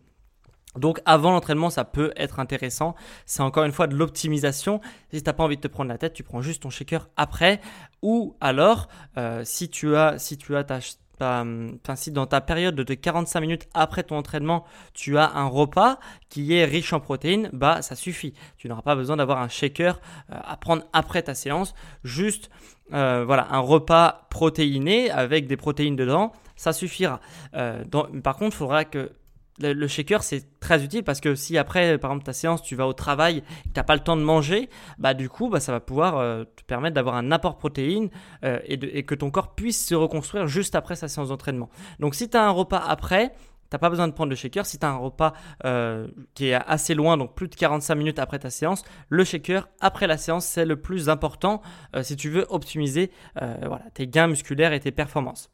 Donc 0.78 1.00
avant 1.04 1.30
l'entraînement, 1.30 1.70
ça 1.70 1.84
peut 1.84 2.12
être 2.16 2.40
intéressant. 2.40 2.94
C'est 3.26 3.42
encore 3.42 3.64
une 3.64 3.72
fois 3.72 3.86
de 3.86 3.94
l'optimisation. 3.94 4.80
Si 5.12 5.22
tu 5.22 5.28
n'as 5.28 5.32
pas 5.32 5.44
envie 5.44 5.56
de 5.56 5.60
te 5.60 5.68
prendre 5.68 5.88
la 5.88 5.98
tête, 5.98 6.14
tu 6.14 6.22
prends 6.22 6.42
juste 6.42 6.62
ton 6.62 6.70
shaker 6.70 7.08
après. 7.16 7.60
Ou 8.02 8.36
alors, 8.40 8.88
euh, 9.16 9.42
si 9.44 9.68
tu 9.68 9.96
as, 9.96 10.18
si 10.18 10.36
tu 10.36 10.56
as 10.56 10.64
ta, 10.64 10.80
enfin, 11.20 11.96
si 11.96 12.10
dans 12.10 12.26
ta 12.26 12.40
période 12.40 12.74
de 12.74 12.94
45 12.94 13.40
minutes 13.40 13.68
après 13.72 14.02
ton 14.02 14.16
entraînement, 14.16 14.64
tu 14.94 15.16
as 15.16 15.30
un 15.34 15.46
repas 15.46 15.98
qui 16.28 16.54
est 16.54 16.64
riche 16.64 16.92
en 16.92 17.00
protéines, 17.00 17.50
bah 17.52 17.82
ça 17.82 17.94
suffit. 17.94 18.34
Tu 18.56 18.68
n'auras 18.68 18.82
pas 18.82 18.96
besoin 18.96 19.16
d'avoir 19.16 19.38
un 19.40 19.48
shaker 19.48 20.00
euh, 20.30 20.36
à 20.42 20.56
prendre 20.56 20.82
après 20.92 21.22
ta 21.22 21.34
séance. 21.34 21.74
Juste 22.02 22.50
euh, 22.92 23.24
voilà, 23.24 23.46
un 23.52 23.60
repas 23.60 24.26
protéiné 24.28 25.10
avec 25.10 25.46
des 25.46 25.56
protéines 25.56 25.96
dedans, 25.96 26.32
ça 26.56 26.72
suffira. 26.72 27.20
par 27.52 28.36
contre, 28.36 28.54
il 28.54 28.58
faudra 28.58 28.84
que 28.84 29.12
le, 29.60 29.86
shaker, 29.86 30.22
c'est 30.22 30.58
très 30.60 30.84
utile 30.84 31.04
parce 31.04 31.20
que 31.20 31.34
si 31.34 31.56
après, 31.58 31.98
par 31.98 32.10
exemple, 32.10 32.26
ta 32.26 32.32
séance, 32.32 32.62
tu 32.62 32.74
vas 32.74 32.86
au 32.86 32.92
travail 32.92 33.38
et 33.38 33.68
que 33.68 33.80
tu 33.80 33.84
pas 33.84 33.94
le 33.94 34.02
temps 34.02 34.16
de 34.16 34.22
manger, 34.22 34.68
bah, 34.98 35.14
du 35.14 35.28
coup, 35.28 35.48
bah, 35.48 35.60
ça 35.60 35.72
va 35.72 35.80
pouvoir 35.80 36.18
euh, 36.18 36.44
te 36.44 36.62
permettre 36.64 36.94
d'avoir 36.94 37.16
un 37.16 37.30
apport 37.30 37.56
protéine 37.56 38.10
euh, 38.44 38.58
et, 38.64 39.04
que 39.04 39.14
ton 39.14 39.30
corps 39.30 39.54
puisse 39.54 39.86
se 39.86 39.94
reconstruire 39.94 40.46
juste 40.46 40.74
après 40.74 40.96
sa 40.96 41.08
séance 41.08 41.28
d'entraînement. 41.28 41.68
Donc, 42.00 42.14
si 42.14 42.28
tu 42.28 42.36
as 42.36 42.44
un 42.44 42.50
repas 42.50 42.78
après, 42.78 43.28
tu 43.28 43.74
n'as 43.74 43.78
pas 43.78 43.90
besoin 43.90 44.08
de 44.08 44.12
prendre 44.12 44.30
le 44.30 44.36
shaker. 44.36 44.66
Si 44.66 44.78
tu 44.78 44.86
as 44.86 44.90
un 44.90 44.96
repas 44.96 45.34
euh, 45.64 46.08
qui 46.34 46.48
est 46.48 46.54
assez 46.54 46.94
loin, 46.94 47.16
donc 47.16 47.34
plus 47.34 47.48
de 47.48 47.54
45 47.54 47.94
minutes 47.94 48.18
après 48.18 48.38
ta 48.38 48.50
séance, 48.50 48.82
le 49.08 49.24
shaker 49.24 49.68
après 49.80 50.06
la 50.06 50.16
séance, 50.16 50.46
c'est 50.46 50.64
le 50.64 50.76
plus 50.76 51.08
important 51.08 51.62
si 52.02 52.16
tu 52.16 52.28
veux 52.28 52.46
optimiser 52.48 53.10
voilà, 53.36 53.82
tes 53.94 54.06
gains 54.06 54.26
musculaires 54.26 54.72
et 54.72 54.80
tes 54.80 54.92
performances. 54.92 55.53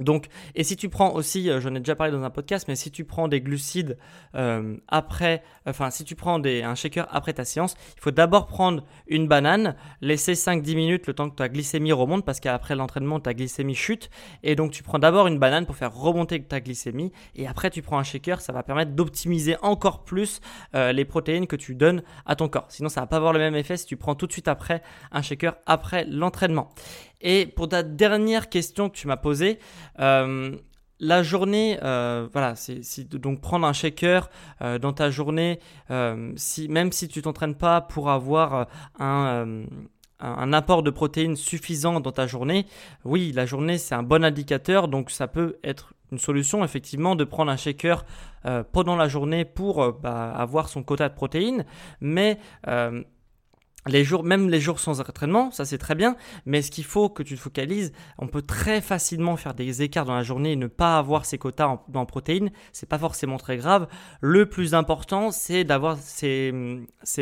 Donc, 0.00 0.26
et 0.54 0.64
si 0.64 0.76
tu 0.76 0.88
prends 0.88 1.12
aussi, 1.14 1.50
euh, 1.50 1.60
j'en 1.60 1.74
ai 1.74 1.80
déjà 1.80 1.96
parlé 1.96 2.12
dans 2.12 2.22
un 2.22 2.30
podcast, 2.30 2.66
mais 2.68 2.76
si 2.76 2.90
tu 2.90 3.04
prends 3.04 3.26
des 3.26 3.40
glucides 3.40 3.98
euh, 4.34 4.76
après, 4.86 5.42
enfin, 5.66 5.90
si 5.90 6.04
tu 6.04 6.14
prends 6.14 6.38
des, 6.38 6.62
un 6.62 6.74
shaker 6.74 7.08
après 7.10 7.32
ta 7.32 7.44
séance, 7.44 7.74
il 7.96 8.02
faut 8.02 8.10
d'abord 8.10 8.46
prendre 8.46 8.84
une 9.08 9.26
banane, 9.26 9.74
laisser 10.00 10.34
5-10 10.34 10.76
minutes 10.76 11.06
le 11.06 11.14
temps 11.14 11.28
que 11.30 11.34
ta 11.34 11.48
glycémie 11.48 11.92
remonte, 11.92 12.24
parce 12.24 12.38
qu'après 12.38 12.76
l'entraînement, 12.76 13.18
ta 13.18 13.34
glycémie 13.34 13.74
chute. 13.74 14.10
Et 14.44 14.54
donc, 14.54 14.70
tu 14.70 14.82
prends 14.82 14.98
d'abord 15.00 15.26
une 15.26 15.38
banane 15.38 15.66
pour 15.66 15.76
faire 15.76 15.94
remonter 15.94 16.42
ta 16.42 16.60
glycémie, 16.60 17.12
et 17.34 17.48
après, 17.48 17.70
tu 17.70 17.82
prends 17.82 17.98
un 17.98 18.04
shaker, 18.04 18.40
ça 18.40 18.52
va 18.52 18.62
permettre 18.62 18.92
d'optimiser 18.92 19.56
encore 19.62 20.04
plus 20.04 20.40
euh, 20.74 20.92
les 20.92 21.04
protéines 21.04 21.46
que 21.46 21.56
tu 21.56 21.74
donnes 21.74 22.02
à 22.24 22.36
ton 22.36 22.48
corps. 22.48 22.66
Sinon, 22.68 22.88
ça 22.88 23.00
va 23.00 23.06
pas 23.06 23.16
avoir 23.16 23.32
le 23.32 23.40
même 23.40 23.56
effet 23.56 23.76
si 23.76 23.86
tu 23.86 23.96
prends 23.96 24.14
tout 24.14 24.26
de 24.26 24.32
suite 24.32 24.48
après 24.48 24.82
un 25.10 25.22
shaker 25.22 25.56
après 25.66 26.04
l'entraînement. 26.04 26.70
Et 27.20 27.46
pour 27.46 27.68
ta 27.68 27.82
dernière 27.82 28.48
question 28.48 28.88
que 28.88 28.96
tu 28.96 29.06
m'as 29.06 29.16
posée, 29.16 29.58
euh, 29.98 30.56
la 31.00 31.22
journée, 31.22 31.78
euh, 31.82 32.28
voilà, 32.32 32.54
c'est 32.56 33.08
donc 33.08 33.40
prendre 33.40 33.66
un 33.66 33.72
shaker 33.72 34.30
euh, 34.62 34.78
dans 34.78 34.92
ta 34.92 35.10
journée, 35.10 35.60
même 35.88 36.92
si 36.92 37.08
tu 37.08 37.22
t'entraînes 37.22 37.54
pas 37.54 37.80
pour 37.80 38.10
avoir 38.10 38.66
un, 38.98 39.64
un, 40.20 40.52
apport 40.52 40.82
de 40.82 40.90
protéines 40.90 41.36
suffisant 41.36 42.00
dans 42.00 42.12
ta 42.12 42.26
journée, 42.26 42.66
oui, 43.04 43.32
la 43.32 43.46
journée 43.46 43.78
c'est 43.78 43.94
un 43.94 44.02
bon 44.02 44.24
indicateur, 44.24 44.88
donc 44.88 45.10
ça 45.10 45.28
peut 45.28 45.58
être 45.62 45.94
une 46.10 46.18
solution 46.18 46.64
effectivement 46.64 47.14
de 47.14 47.24
prendre 47.24 47.52
un 47.52 47.56
shaker 47.56 48.04
pendant 48.72 48.96
la 48.96 49.08
journée 49.08 49.44
pour 49.44 49.92
bah, 49.92 50.32
avoir 50.32 50.68
son 50.68 50.82
quota 50.82 51.08
de 51.08 51.14
protéines, 51.14 51.64
mais 52.00 52.38
les 53.88 54.04
jours, 54.04 54.22
même 54.22 54.48
les 54.48 54.60
jours 54.60 54.80
sans 54.80 55.00
entraînement, 55.00 55.50
ça 55.50 55.64
c'est 55.64 55.78
très 55.78 55.94
bien, 55.94 56.16
mais 56.46 56.62
ce 56.62 56.70
qu'il 56.70 56.84
faut 56.84 57.08
que 57.08 57.22
tu 57.22 57.34
te 57.34 57.40
focalises, 57.40 57.92
on 58.18 58.26
peut 58.26 58.42
très 58.42 58.80
facilement 58.80 59.36
faire 59.36 59.54
des 59.54 59.82
écarts 59.82 60.04
dans 60.04 60.14
la 60.14 60.22
journée 60.22 60.52
et 60.52 60.56
ne 60.56 60.66
pas 60.66 60.98
avoir 60.98 61.24
ces 61.24 61.38
quotas 61.38 61.66
en, 61.66 62.06
protéines, 62.06 62.50
c'est 62.72 62.88
pas 62.88 62.98
forcément 62.98 63.38
très 63.38 63.56
grave. 63.56 63.88
Le 64.20 64.46
plus 64.46 64.74
important, 64.74 65.30
c'est 65.30 65.64
d'avoir 65.64 65.96
ces, 65.96 66.52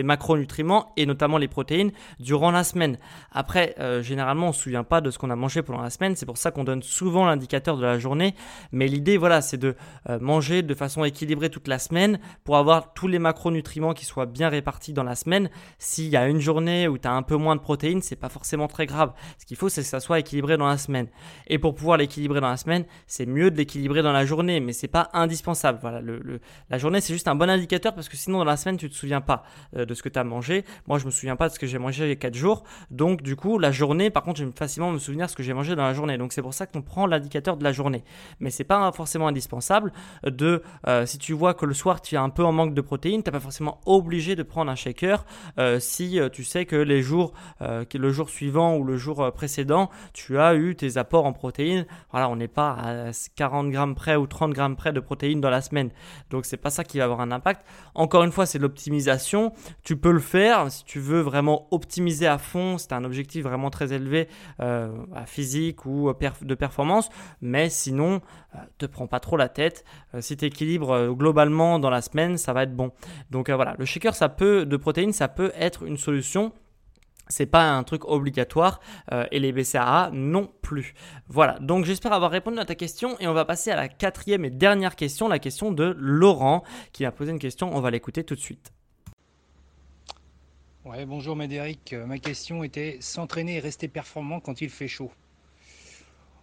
macronutriments 0.03 0.93
et 0.97 1.07
notamment 1.07 1.39
les 1.39 1.49
protéines 1.49 1.93
durant 2.21 2.51
la 2.51 2.65
semaine. 2.65 2.99
Après, 3.33 3.75
euh, 3.79 4.03
généralement, 4.03 4.49
on 4.49 4.53
se 4.53 4.63
souvient 4.63 4.85
pas 4.85 5.01
de 5.01 5.11
ce 5.11 5.19
qu'on 5.19 5.31
a 5.31 5.37
mangé 5.37 5.63
pendant 5.63 5.83
la 5.83 5.91
semaine, 5.91 6.17
c'est 6.17 6.27
pour 6.27 6.39
ça 6.39 6.51
qu'on 6.51 6.65
donne 6.65 6.83
souvent 6.83 7.25
l'indicateur 7.25 7.77
de 7.77 7.83
la 7.83 7.99
journée, 7.99 8.35
mais 8.73 8.89
l'idée, 8.89 9.17
voilà, 9.17 9.41
c'est 9.41 9.57
de 9.57 9.77
euh, 10.11 10.19
manger 10.21 10.63
de 10.63 10.75
façon 10.75 11.05
équilibrée 11.05 11.51
toute 11.51 11.69
la 11.69 11.79
semaine 11.79 12.19
pour 12.45 12.57
avoir 12.57 12.93
tous 12.93 13.09
les 13.09 13.19
macronutriments 13.19 13.95
qui 13.95 14.05
soient 14.05 14.27
bien 14.27 14.49
répartis 14.49 14.93
dans 14.93 15.05
la 15.05 15.15
semaine. 15.15 15.49
S'il 15.79 16.09
y 16.09 16.17
a 16.17 16.27
une 16.27 16.41
journée 16.41 16.56
où 16.57 16.99
tu 16.99 17.09
as 17.09 17.13
un 17.13 17.23
peu 17.23 17.37
moins 17.37 17.57
de 17.57 17.61
protéines, 17.61 18.03
c'est 18.03 18.17
pas 18.17 18.29
forcément 18.29 18.69
très 18.69 18.87
grave. 18.87 19.13
Ce 19.39 19.47
qu'il 19.47 19.57
faut, 19.57 19.69
c'est 19.69 19.83
que 19.83 19.87
ça 19.87 20.01
soit 20.01 20.19
équilibré 20.19 20.57
dans 20.57 20.67
la 20.67 20.79
semaine. 20.79 21.09
Et 21.47 21.59
pour 21.59 21.75
pouvoir 21.75 21.99
l'équilibrer 21.99 22.41
dans 22.41 22.49
la 22.49 22.57
semaine, 22.57 22.85
c'est 23.07 23.27
mieux 23.27 23.51
de 23.51 23.57
l'équilibrer 23.57 24.03
dans 24.03 24.13
la 24.13 24.25
journée, 24.25 24.61
mais 24.61 24.73
c'est 24.73 24.89
pas 24.89 25.11
indispensable. 25.13 25.79
Voilà, 25.81 26.01
le, 26.01 26.41
la 26.71 26.79
journée, 26.79 27.01
c'est 27.01 27.13
juste 27.13 27.29
un 27.29 27.35
bon 27.35 27.49
indicateur 27.51 27.95
parce 27.95 28.09
que 28.09 28.17
sinon, 28.17 28.39
dans 28.39 28.45
la 28.45 28.57
semaine, 28.57 28.77
tu 28.77 28.89
te 28.89 28.95
souviens 28.95 29.21
pas 29.21 29.45
euh, 29.77 29.85
de 29.85 29.95
ce 29.95 30.03
que 30.03 30.09
tu 30.09 30.19
as 30.19 30.25
mangé. 30.25 30.65
Moi, 30.87 30.99
je 30.99 31.07
me 31.07 31.11
souviens 31.11 31.37
pas 31.37 31.49
de 31.49 31.55
ce 31.55 31.59
que 31.59 31.67
j'ai 31.67 31.79
mangé 31.79 32.05
il 32.05 32.09
y 32.09 32.13
a 32.13 32.17
4 32.17 32.35
jours. 32.35 32.65
Donc, 32.91 33.23
du 33.23 33.37
coup, 33.37 33.59
la 33.59 33.73
journée, 33.73 34.11
par 34.11 34.23
contre, 34.23 34.41
je 34.41 34.45
vais 34.45 34.53
facilement 34.53 34.91
me 34.91 34.99
souvenir 34.99 35.27
de 35.27 35.31
ce 35.31 35.37
que 35.37 35.43
j'ai 35.43 35.53
mangé 35.53 35.77
dans 35.77 35.85
la 35.85 35.95
journée. 35.95 36.19
Donc, 36.19 36.33
c'est 36.33 36.43
pour 36.43 36.55
ça 36.55 36.67
qu'on 36.67 36.83
prend 36.83 37.07
l'indicateur 37.07 37.57
de 37.57 37.65
la 37.65 37.73
journée. 37.73 38.05
Mais 38.41 38.51
c'est 38.51 38.65
pas 38.65 38.91
forcément 38.93 39.29
indispensable 39.29 39.93
de, 40.25 40.63
euh, 40.87 41.07
si 41.07 41.19
tu 41.19 41.33
vois 41.33 41.55
que 41.55 41.67
le 41.67 41.75
soir, 41.75 42.01
tu 42.01 42.15
es 42.15 42.19
un 42.19 42.31
peu 42.31 42.45
en 42.45 42.53
manque 42.53 42.75
de 42.75 42.81
protéines, 42.81 43.23
tu 43.23 43.31
pas 43.31 43.41
forcément 43.41 43.81
obligé 43.87 44.37
de 44.37 44.43
prendre 44.43 44.71
un 44.71 44.75
shaker 44.75 45.25
euh, 45.59 45.79
si 45.81 46.19
tu 46.37 46.45
sais 46.45 46.67
que 46.67 46.77
les 46.77 47.01
jours, 47.01 47.33
euh, 47.63 47.87
le 47.95 48.13
jour 48.13 48.29
suivant 48.29 48.77
ou 48.77 48.85
le 48.85 48.99
jour 48.99 49.23
euh, 49.23 49.31
précédent, 49.31 49.89
tu 50.13 50.39
as 50.39 50.55
eu 50.55 50.77
tes 50.77 50.99
apports 50.99 51.25
en 51.25 51.33
protéines. 51.33 51.87
Voilà, 52.11 52.29
on 52.29 52.37
n'est 52.37 52.47
pas 52.47 52.73
à 52.73 53.11
40 53.37 53.71
grammes 53.71 53.95
près 53.95 54.17
ou 54.17 54.27
30 54.27 54.53
grammes 54.53 54.77
près 54.77 54.93
de 54.93 55.01
protéines 55.01 55.41
dans 55.41 55.49
la 55.49 55.63
semaine. 55.63 55.89
Donc 56.29 56.45
c'est 56.45 56.59
pas 56.59 56.69
ça 56.69 56.85
qui 56.85 56.99
va 56.99 57.05
avoir 57.05 57.23
un 57.23 57.33
impact. 57.33 57.65
Encore 57.95 58.23
une 58.23 58.33
fois, 58.33 58.45
c'est 58.45 58.59
l'optimisation. 58.59 59.55
Tu 59.83 59.97
peux 59.97 60.13
le 60.13 60.21
faire 60.21 60.71
si 60.71 60.85
tu 60.85 61.01
veux 61.01 61.21
vraiment 61.21 61.69
optimiser 61.71 62.27
à 62.27 62.37
fond. 62.37 62.77
C'est 62.77 62.93
un 62.93 63.05
objectif 63.05 63.43
vraiment 63.43 63.71
très 63.71 63.95
élevé 63.95 64.29
euh, 64.61 64.93
physique 65.25 65.87
ou 65.87 66.13
de 66.43 66.55
performance. 66.55 67.09
Mais 67.41 67.71
sinon, 67.71 68.21
te 68.79 68.87
prends 68.87 69.07
pas 69.07 69.21
trop 69.21 69.37
la 69.37 69.49
tête. 69.49 69.85
si 70.21 70.37
tu 70.37 70.45
équilibres 70.45 71.15
globalement 71.15 71.79
dans 71.79 71.91
la 71.91 72.03
semaine, 72.03 72.39
ça 72.39 72.53
va 72.53 72.63
être 72.63 72.75
bon. 72.75 72.93
Donc 73.31 73.51
voilà, 73.51 73.75
le 73.79 73.85
shaker 73.85 74.15
ça 74.15 74.29
peut 74.29 74.67
de 74.67 74.77
protéines, 74.77 75.13
ça 75.13 75.29
peut 75.29 75.53
être 75.57 75.85
une 75.85 75.97
solution 75.97 76.53
c'est 77.29 77.47
pas 77.47 77.71
un 77.71 77.83
truc 77.83 78.05
obligatoire 78.05 78.81
euh, 79.13 79.27
et 79.31 79.39
les 79.39 79.53
BCAA 79.53 80.11
non 80.13 80.51
plus. 80.63 80.95
Voilà, 81.29 81.59
donc 81.61 81.85
j'espère 81.85 82.13
avoir 82.13 82.31
répondu 82.31 82.59
à 82.59 82.65
ta 82.65 82.75
question 82.75 83.19
et 83.21 83.27
on 83.27 83.33
va 83.33 83.45
passer 83.45 83.71
à 83.71 83.77
la 83.77 83.89
quatrième 83.89 84.45
et 84.45 84.51
dernière 84.51 84.97
question, 84.97 85.29
la 85.29 85.39
question 85.39 85.73
de 85.73 85.95
Laurent 85.99 86.63
qui 86.93 87.05
m'a 87.05 87.13
posé 87.13 87.33
une 87.33 87.39
question, 87.39 87.75
on 87.75 87.81
va 87.81 87.91
l'écouter 87.91 88.25
tout 88.25 88.35
de 88.35 88.41
suite. 88.41 88.73
Ouais, 90.85 91.05
bonjour 91.05 91.35
Médéric, 91.35 91.93
euh, 91.93 92.07
ma 92.07 92.19
question 92.19 92.63
était 92.63 92.99
s'entraîner 93.01 93.57
et 93.57 93.61
rester 93.61 93.89
performant 93.89 94.39
quand 94.39 94.61
il 94.61 94.71
fait 94.71 94.89
chaud? 94.89 95.11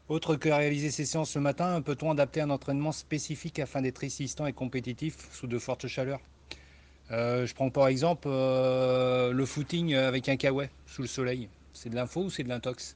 Autre 0.09 0.35
que 0.35 0.49
réaliser 0.49 0.91
ses 0.91 1.05
séances 1.05 1.35
le 1.35 1.41
matin, 1.41 1.81
peut-on 1.81 2.11
adapter 2.11 2.41
un 2.41 2.49
entraînement 2.49 2.91
spécifique 2.91 3.59
afin 3.59 3.81
d'être 3.81 3.99
résistant 3.99 4.45
et 4.45 4.53
compétitif 4.53 5.15
sous 5.31 5.47
de 5.47 5.57
fortes 5.57 5.87
chaleurs 5.87 6.19
euh, 7.11 7.45
je 7.45 7.53
prends 7.53 7.69
par 7.69 7.87
exemple 7.87 8.27
euh, 8.31 9.33
le 9.33 9.45
footing 9.45 9.93
avec 9.93 10.29
un 10.29 10.37
kawaii 10.37 10.69
sous 10.85 11.01
le 11.01 11.07
soleil. 11.07 11.49
C'est 11.73 11.89
de 11.89 11.95
l'info 11.95 12.23
ou 12.23 12.29
c'est 12.29 12.43
de 12.43 12.49
l'intox? 12.49 12.95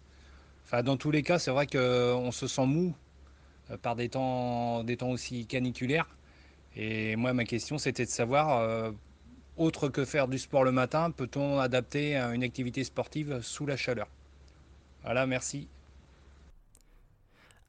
Enfin, 0.65 0.81
dans 0.81 0.97
tous 0.97 1.11
les 1.11 1.23
cas, 1.23 1.39
c'est 1.39 1.51
vrai 1.51 1.67
qu'on 1.67 2.31
se 2.31 2.47
sent 2.47 2.65
mou 2.65 2.95
euh, 3.69 3.77
par 3.77 3.95
des 3.95 4.09
temps 4.09 4.83
aussi 5.09 5.45
caniculaires. 5.45 6.07
Et 6.75 7.15
moi, 7.15 7.33
ma 7.33 7.43
question, 7.43 7.77
c'était 7.77 8.05
de 8.05 8.09
savoir, 8.09 8.93
autre 9.57 9.89
que 9.89 10.05
faire 10.05 10.27
du 10.27 10.37
sport 10.37 10.63
le 10.63 10.71
matin, 10.71 11.09
peut-on 11.09 11.59
adapter 11.59 12.15
une 12.15 12.43
activité 12.43 12.83
sportive 12.83 13.41
sous 13.41 13.65
la 13.65 13.75
chaleur? 13.75 14.07
Voilà, 15.03 15.25
merci. 15.25 15.67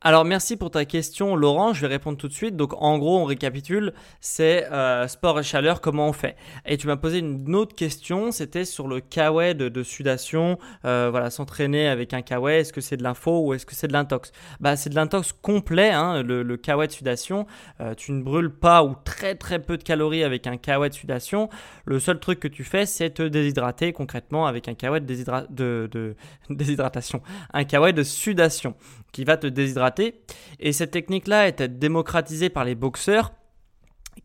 Alors 0.01 0.25
merci 0.25 0.57
pour 0.57 0.71
ta 0.71 0.85
question 0.85 1.35
Laurent, 1.35 1.73
je 1.73 1.81
vais 1.81 1.89
répondre 1.89 2.17
tout 2.17 2.29
de 2.29 2.33
suite. 2.33 2.55
Donc 2.55 2.73
en 2.81 2.99
gros 2.99 3.19
on 3.19 3.25
récapitule, 3.25 3.93
c'est 4.21 4.71
euh, 4.71 5.09
sport 5.09 5.41
et 5.41 5.43
chaleur, 5.43 5.81
comment 5.81 6.07
on 6.09 6.13
fait? 6.13 6.37
Et 6.67 6.77
tu 6.77 6.87
m'as 6.87 6.95
posé 6.95 7.19
une 7.19 7.57
autre 7.57 7.75
question, 7.75 8.31
c'était 8.31 8.65
sur 8.65 8.87
le 8.87 9.01
kawaii 9.01 9.57
de, 9.57 9.83
sudation, 9.83 10.57
euh, 10.85 11.09
voilà 11.11 11.31
s'entraîner 11.31 11.89
avec 11.89 12.15
un 12.15 12.23
kawaii, 12.23 12.61
est-ce 12.61 12.73
que 12.73 12.81
c'est 12.81 12.97
de 12.97 13.03
l'info 13.03 13.41
ou 13.45 13.55
est-ce 13.55 13.67
que 13.67 13.75
c'est 13.75 13.89
de 13.89 13.93
l'intox? 13.93 14.31
Bah 14.61 14.77
c'est 14.77 14.89
de 14.89 14.95
l'intox 14.95 15.33
complet, 15.33 15.91
hein, 15.91 16.23
le, 16.23 16.45
le 16.45 16.57
kawaii 16.57 16.87
de 16.87 16.93
sudation, 16.93 17.49
euh, 17.81 17.95
tu 17.97 18.13
ne 18.13 18.23
brûles 18.23 18.55
pas 18.55 18.85
ou 18.85 18.95
très 19.05 19.35
très 19.35 19.59
peu 19.59 19.77
de 19.77 19.83
calories 19.83 20.23
avec 20.23 20.47
un 20.47 20.59
kawaii 20.59 20.91
de 20.91 20.95
sudation, 20.95 21.49
le 21.87 21.99
seul 21.99 22.21
truc 22.21 22.39
que 22.39 22.47
tu 22.47 22.63
fais 22.63 22.87
c'est 22.87 23.11
te 23.11 23.23
déshydrater 23.25 23.93
concrètement 23.93 24.47
avec 24.47 24.69
un 24.69 24.75
kawaii 24.75 25.01
de, 25.01 25.25
de, 25.51 25.89
de 25.91 26.15
déshydratation, 26.55 27.21
un 27.53 27.65
kawaii 27.65 27.93
de 27.93 28.05
sudation 28.05 28.77
qui 29.13 29.25
va 29.25 29.37
te 29.37 29.47
déshydrater. 29.47 30.21
Et 30.61 30.73
cette 30.73 30.91
technique-là 30.91 31.49
était 31.49 31.69
démocratisée 31.69 32.49
par 32.49 32.65
les 32.65 32.75
boxeurs 32.75 33.33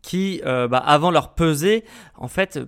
qui, 0.02 0.40
euh, 0.44 0.68
bah, 0.68 0.78
avant 0.78 1.10
leur 1.10 1.34
peser, 1.34 1.84
en 2.16 2.28
fait, 2.28 2.60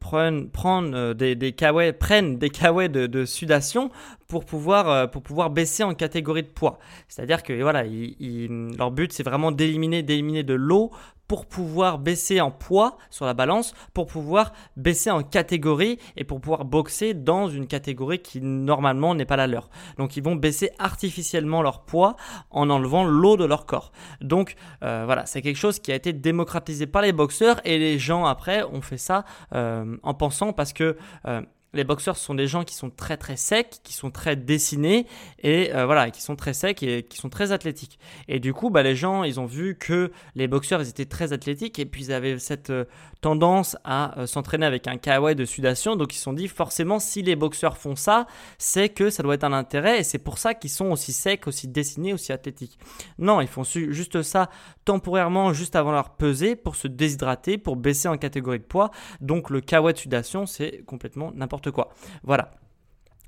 prennent, 0.00 0.50
euh, 0.94 1.14
des, 1.14 1.34
des 1.34 1.52
prennent 1.52 2.38
des 2.38 2.48
de, 2.88 3.24
sudation 3.24 3.90
pour 4.28 4.44
pouvoir, 4.44 4.88
euh, 4.88 5.06
pour 5.06 5.22
pouvoir 5.22 5.50
baisser 5.50 5.84
en 5.84 5.94
catégorie 5.94 6.42
de 6.42 6.48
poids. 6.48 6.78
C'est-à-dire 7.08 7.42
que 7.42 7.52
voilà, 7.60 7.84
leur 7.84 8.90
but, 8.90 9.12
c'est 9.12 9.22
vraiment 9.22 9.52
d'éliminer 9.52 10.02
de 10.02 10.54
l'eau 10.54 10.90
pour 11.30 11.46
pouvoir 11.46 12.00
baisser 12.00 12.40
en 12.40 12.50
poids 12.50 12.98
sur 13.08 13.24
la 13.24 13.34
balance, 13.34 13.72
pour 13.94 14.08
pouvoir 14.08 14.52
baisser 14.76 15.12
en 15.12 15.22
catégorie 15.22 15.96
et 16.16 16.24
pour 16.24 16.40
pouvoir 16.40 16.64
boxer 16.64 17.14
dans 17.14 17.46
une 17.46 17.68
catégorie 17.68 18.18
qui 18.18 18.40
normalement 18.40 19.14
n'est 19.14 19.26
pas 19.26 19.36
la 19.36 19.46
leur. 19.46 19.70
Donc 19.96 20.16
ils 20.16 20.24
vont 20.24 20.34
baisser 20.34 20.72
artificiellement 20.80 21.62
leur 21.62 21.84
poids 21.84 22.16
en 22.50 22.68
enlevant 22.68 23.04
l'eau 23.04 23.36
de 23.36 23.44
leur 23.44 23.64
corps. 23.64 23.92
Donc 24.20 24.56
euh, 24.82 25.04
voilà, 25.06 25.24
c'est 25.24 25.40
quelque 25.40 25.54
chose 25.54 25.78
qui 25.78 25.92
a 25.92 25.94
été 25.94 26.12
démocratisé 26.12 26.88
par 26.88 27.00
les 27.00 27.12
boxeurs 27.12 27.60
et 27.64 27.78
les 27.78 28.00
gens 28.00 28.24
après 28.24 28.64
ont 28.64 28.82
fait 28.82 28.98
ça 28.98 29.24
euh, 29.54 29.96
en 30.02 30.14
pensant 30.14 30.52
parce 30.52 30.72
que 30.72 30.96
euh, 31.28 31.42
les 31.72 31.84
boxeurs 31.84 32.16
sont 32.16 32.34
des 32.34 32.46
gens 32.46 32.64
qui 32.64 32.74
sont 32.74 32.90
très 32.90 33.16
très 33.16 33.36
secs, 33.36 33.80
qui 33.82 33.92
sont 33.92 34.10
très 34.10 34.36
dessinés 34.36 35.06
et 35.42 35.74
euh, 35.74 35.86
voilà, 35.86 36.10
qui 36.10 36.20
sont 36.20 36.36
très 36.36 36.52
secs 36.52 36.82
et 36.82 37.04
qui 37.04 37.16
sont 37.16 37.28
très 37.28 37.52
athlétiques. 37.52 37.98
Et 38.28 38.40
du 38.40 38.52
coup, 38.52 38.70
bah, 38.70 38.82
les 38.82 38.96
gens, 38.96 39.22
ils 39.24 39.38
ont 39.38 39.46
vu 39.46 39.76
que 39.76 40.10
les 40.34 40.48
boxeurs, 40.48 40.80
ils 40.82 40.88
étaient 40.88 41.04
très 41.04 41.32
athlétiques 41.32 41.78
et 41.78 41.86
puis 41.86 42.06
ils 42.06 42.12
avaient 42.12 42.38
cette 42.38 42.70
euh, 42.70 42.84
tendance 43.20 43.76
à 43.84 44.18
euh, 44.18 44.26
s'entraîner 44.26 44.66
avec 44.66 44.88
un 44.88 44.96
kawaii 44.96 45.36
de 45.36 45.44
sudation. 45.44 45.96
Donc 45.96 46.12
ils 46.14 46.18
se 46.18 46.24
sont 46.24 46.32
dit 46.32 46.48
forcément, 46.48 46.98
si 46.98 47.22
les 47.22 47.36
boxeurs 47.36 47.76
font 47.76 47.96
ça, 47.96 48.26
c'est 48.58 48.88
que 48.88 49.10
ça 49.10 49.22
doit 49.22 49.34
être 49.34 49.44
un 49.44 49.52
intérêt 49.52 50.00
et 50.00 50.04
c'est 50.04 50.18
pour 50.18 50.38
ça 50.38 50.54
qu'ils 50.54 50.70
sont 50.70 50.90
aussi 50.90 51.12
secs, 51.12 51.46
aussi 51.46 51.68
dessinés, 51.68 52.12
aussi 52.12 52.32
athlétiques. 52.32 52.78
Non, 53.18 53.40
ils 53.40 53.48
font 53.48 53.62
juste 53.62 54.22
ça 54.22 54.50
temporairement, 54.84 55.52
juste 55.52 55.76
avant 55.76 55.92
leur 55.92 56.10
peser 56.10 56.56
pour 56.56 56.74
se 56.74 56.88
déshydrater, 56.88 57.58
pour 57.58 57.76
baisser 57.76 58.08
en 58.08 58.16
catégorie 58.16 58.58
de 58.58 58.64
poids. 58.64 58.90
Donc 59.20 59.50
le 59.50 59.60
kawaii 59.60 59.94
de 59.94 59.98
sudation, 59.98 60.46
c'est 60.46 60.82
complètement 60.84 61.30
n'importe 61.34 61.59
quoi. 61.68 61.90
Voilà. 62.22 62.52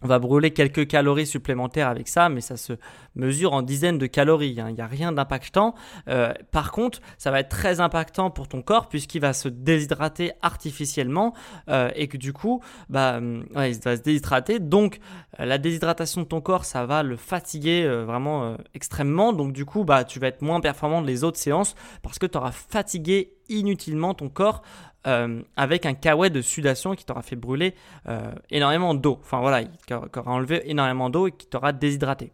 On 0.05 0.09
va 0.09 0.19
brûler 0.19 0.51
quelques 0.51 0.89
calories 0.89 1.27
supplémentaires 1.27 1.89
avec 1.89 2.09
ça, 2.09 2.29
mais 2.29 2.41
ça 2.41 2.57
se 2.57 2.73
mesure 3.15 3.53
en 3.53 3.63
dizaines 3.63 3.99
de 3.99 4.07
calories. 4.07 4.61
Hein. 4.61 4.67
Il 4.69 4.75
n'y 4.75 4.81
a 4.81 4.87
rien 4.87 5.13
d'impactant. 5.13 5.77
Euh, 6.09 6.33
par 6.51 6.73
contre, 6.73 7.01
ça 7.19 7.31
va 7.31 7.39
être 7.39 7.49
très 7.49 7.79
impactant 7.79 8.31
pour 8.31 8.49
ton 8.49 8.63
corps 8.63 8.89
puisqu'il 8.89 9.21
va 9.21 9.33
se 9.33 9.49
déshydrater 9.49 10.33
artificiellement 10.43 11.35
euh, 11.69 11.91
et 11.95 12.09
que 12.09 12.17
du 12.17 12.33
coup, 12.33 12.61
bah, 12.89 13.21
euh, 13.23 13.43
il 13.55 13.81
va 13.81 13.97
se 13.97 14.03
déshydrater. 14.03 14.59
Donc, 14.59 14.99
la 15.39 15.59
déshydratation 15.59 16.23
de 16.23 16.27
ton 16.27 16.41
corps, 16.41 16.65
ça 16.65 16.85
va 16.85 17.05
le 17.05 17.17
fatiguer 17.17 17.87
vraiment 18.05 18.57
extrêmement. 18.75 19.33
Donc, 19.33 19.53
du 19.53 19.65
coup, 19.65 19.85
bah, 19.85 20.05
tu 20.05 20.19
vas 20.19 20.27
être 20.27 20.43
moins 20.43 20.61
performant 20.61 21.01
les 21.01 21.23
autres 21.23 21.39
séances 21.39 21.75
parce 22.03 22.19
que 22.19 22.27
tu 22.27 22.37
auras 22.37 22.53
fatigué 22.53 23.35
inutilement 23.53 24.15
ton 24.15 24.29
corps 24.29 24.63
euh, 25.07 25.43
avec 25.57 25.85
un 25.87 25.95
kawaii 25.95 26.31
de 26.31 26.43
sudation 26.43 26.95
qui 26.95 27.05
t'aura 27.05 27.23
fait 27.23 27.37
brûler 27.37 27.75
euh, 28.09 28.33
énormément 28.51 28.95
d'eau. 28.95 29.19
Enfin 29.21 29.41
voilà, 29.41 29.65
qui 29.65 29.95
aura 29.95 30.31
enlevé 30.31 30.63
énormément 30.71 31.11
d'eau 31.11 31.27
et 31.27 31.33
qui 31.33 31.47
t'aura 31.47 31.73
déshydraté. 31.73 32.33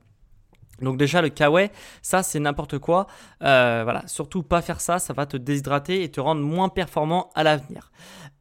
Donc 0.80 0.96
déjà 0.96 1.22
le 1.22 1.28
kawaii, 1.28 1.70
ça 2.02 2.22
c'est 2.22 2.40
n'importe 2.40 2.78
quoi. 2.78 3.06
Euh, 3.42 3.80
voilà, 3.84 4.02
surtout 4.06 4.42
pas 4.42 4.62
faire 4.62 4.80
ça, 4.80 4.98
ça 4.98 5.12
va 5.12 5.26
te 5.26 5.36
déshydrater 5.36 6.02
et 6.02 6.10
te 6.10 6.20
rendre 6.20 6.40
moins 6.40 6.68
performant 6.68 7.30
à 7.34 7.42
l'avenir. 7.42 7.90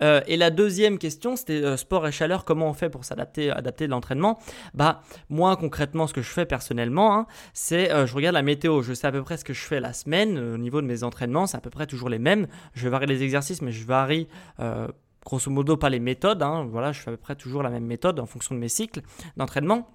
Euh, 0.03 0.21
et 0.27 0.37
la 0.37 0.51
deuxième 0.51 0.99
question, 0.99 1.35
c'était 1.35 1.63
euh, 1.63 1.75
sport 1.75 2.07
et 2.07 2.11
chaleur, 2.11 2.45
comment 2.45 2.69
on 2.69 2.73
fait 2.73 2.89
pour 2.89 3.03
s'adapter, 3.03 3.49
adapter 3.49 3.87
l'entraînement? 3.87 4.37
Bah 4.73 5.01
moi 5.29 5.55
concrètement, 5.55 6.05
ce 6.07 6.13
que 6.13 6.21
je 6.21 6.29
fais 6.29 6.45
personnellement, 6.45 7.15
hein, 7.15 7.27
c'est 7.53 7.89
je 8.05 8.13
regarde 8.13 8.35
la 8.35 8.43
météo, 8.43 8.81
je 8.81 8.93
sais 8.93 9.07
à 9.07 9.11
peu 9.11 9.23
près 9.23 9.37
ce 9.37 9.45
que 9.45 9.53
je 9.53 9.63
fais 9.63 9.79
la 9.79 9.93
semaine 9.93 10.37
au 10.37 10.57
niveau 10.57 10.81
de 10.81 10.87
mes 10.87 11.03
entraînements, 11.03 11.47
c'est 11.47 11.57
à 11.57 11.61
peu 11.61 11.69
près 11.69 11.87
toujours 11.87 12.09
les 12.09 12.19
mêmes. 12.19 12.47
Je 12.73 12.87
varie 12.87 13.07
les 13.07 13.23
exercices, 13.23 13.61
mais 13.61 13.71
je 13.71 13.85
varie 13.85 14.27
grosso 15.27 15.51
modo 15.51 15.75
pas 15.75 15.89
les 15.89 15.99
méthodes. 15.99 16.41
Hein. 16.41 16.67
voilà, 16.71 16.93
je 16.93 17.01
fais 17.01 17.09
à 17.09 17.13
peu 17.13 17.17
près 17.17 17.35
toujours 17.35 17.61
la 17.61 17.69
même 17.69 17.85
méthode 17.85 18.19
en 18.19 18.25
fonction 18.25 18.55
de 18.55 18.59
mes 18.59 18.69
cycles 18.69 19.01
d'entraînement. 19.35 19.89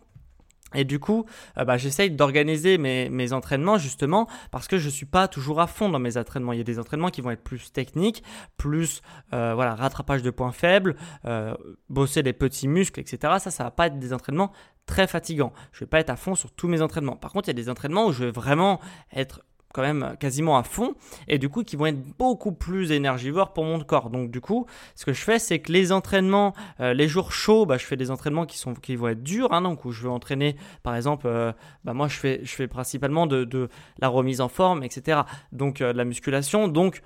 Et 0.75 0.85
du 0.85 0.99
coup, 0.99 1.27
euh, 1.59 1.65
bah, 1.65 1.77
j'essaye 1.77 2.11
d'organiser 2.11 2.79
mes, 2.79 3.33
entraînements 3.33 3.79
justement 3.79 4.29
parce 4.51 4.69
que 4.69 4.79
je 4.79 4.87
ne 4.87 4.91
suis 4.91 5.07
pas 5.07 5.29
toujours 5.29 5.61
à 5.61 5.67
fond 5.67 5.89
dans 5.89 5.99
mes 5.99 6.17
entraînements. 6.17 6.53
Il 6.53 6.59
y 6.59 6.61
a 6.61 6.65
des 6.65 6.79
entraînements 6.79 7.09
qui 7.09 7.21
vont 7.21 7.31
être 7.31 7.43
plus 7.43 7.73
techniques, 7.73 8.23
plus 8.57 9.01
euh, 9.33 9.53
voilà, 9.55 9.75
rattrapage 9.75 10.23
de 10.23 10.31
points 10.31 10.53
faibles, 10.53 10.97
euh, 11.25 11.55
bosser 11.89 12.23
des 12.23 12.33
petits 12.33 12.69
muscles, 12.69 13.01
etc. 13.01 13.35
Ça, 13.39 13.51
ça 13.51 13.65
va 13.65 13.71
pas 13.71 13.87
être 13.87 13.99
des 13.99 14.13
entraînements 14.13 14.53
très 14.87 15.07
fatigants. 15.07 15.53
Je 15.73 15.79
ne 15.79 15.81
vais 15.81 15.91
pas 15.91 16.01
être 16.01 16.11
à 16.11 16.17
fond 16.17 16.35
sur 16.35 16.51
tous 16.51 16.69
mes 16.69 16.83
entraînements. 16.83 17.17
Par 17.17 17.33
contre, 17.33 17.49
il 17.49 17.57
y 17.57 17.59
a 17.59 17.63
des 17.63 17.71
entraînements 17.71 18.07
où 18.07 18.13
je 18.13 18.25
vais 18.25 18.31
vraiment 18.31 18.81
être 19.15 19.43
quand 19.73 19.83
même 19.83 20.17
quasiment 20.19 20.57
à 20.59 20.63
fond 20.63 20.95
et 21.29 21.39
du 21.39 21.49
coup 21.49 21.63
qui 21.63 21.77
vont 21.77 21.87
être 21.87 22.03
beaucoup 22.19 22.53
plus 22.53 22.93
énergivores 22.93 23.53
pour 23.53 23.65
mon 23.65 23.81
corps. 23.81 24.11
Donc 24.11 24.31
du 24.31 24.41
coup, 24.41 24.67
ce 24.95 25.05
que 25.05 25.13
je 25.13 25.23
fais, 25.23 25.39
c'est 25.39 25.61
que 25.61 25.73
les 25.73 25.93
entraînements, 25.93 26.55
euh, 26.81 26.95
les 26.95 27.09
jours 27.09 27.33
chauds, 27.33 27.67
bah, 27.67 27.79
je 27.79 27.85
fais 27.85 27.97
des 27.97 28.11
entraînements 28.11 28.47
qui 28.47 28.59
sont 28.59 28.75
qui 28.75 28.97
vont 28.97 29.09
être 29.09 29.23
durs, 29.23 29.53
hein, 29.53 29.63
donc 29.63 29.85
où 29.85 29.93
je 29.93 30.03
vais 30.03 30.09
entraîner, 30.09 30.57
par 30.83 30.95
exemple, 30.97 31.27
euh, 31.27 31.53
bah, 31.85 31.95
moi 31.95 32.09
je 32.09 32.17
fais 32.17 32.41
je 32.43 32.55
fais 32.55 32.69
principalement 32.69 33.27
de, 33.27 33.45
de, 33.45 33.69
la 33.99 34.09
remise 34.09 34.41
en 34.41 34.49
forme, 34.49 34.83
etc. 34.83 35.23
Donc 35.53 35.81
euh, 35.81 35.93
de 35.93 35.99
la 35.99 36.05
musculation, 36.05 36.69
donc 36.69 37.03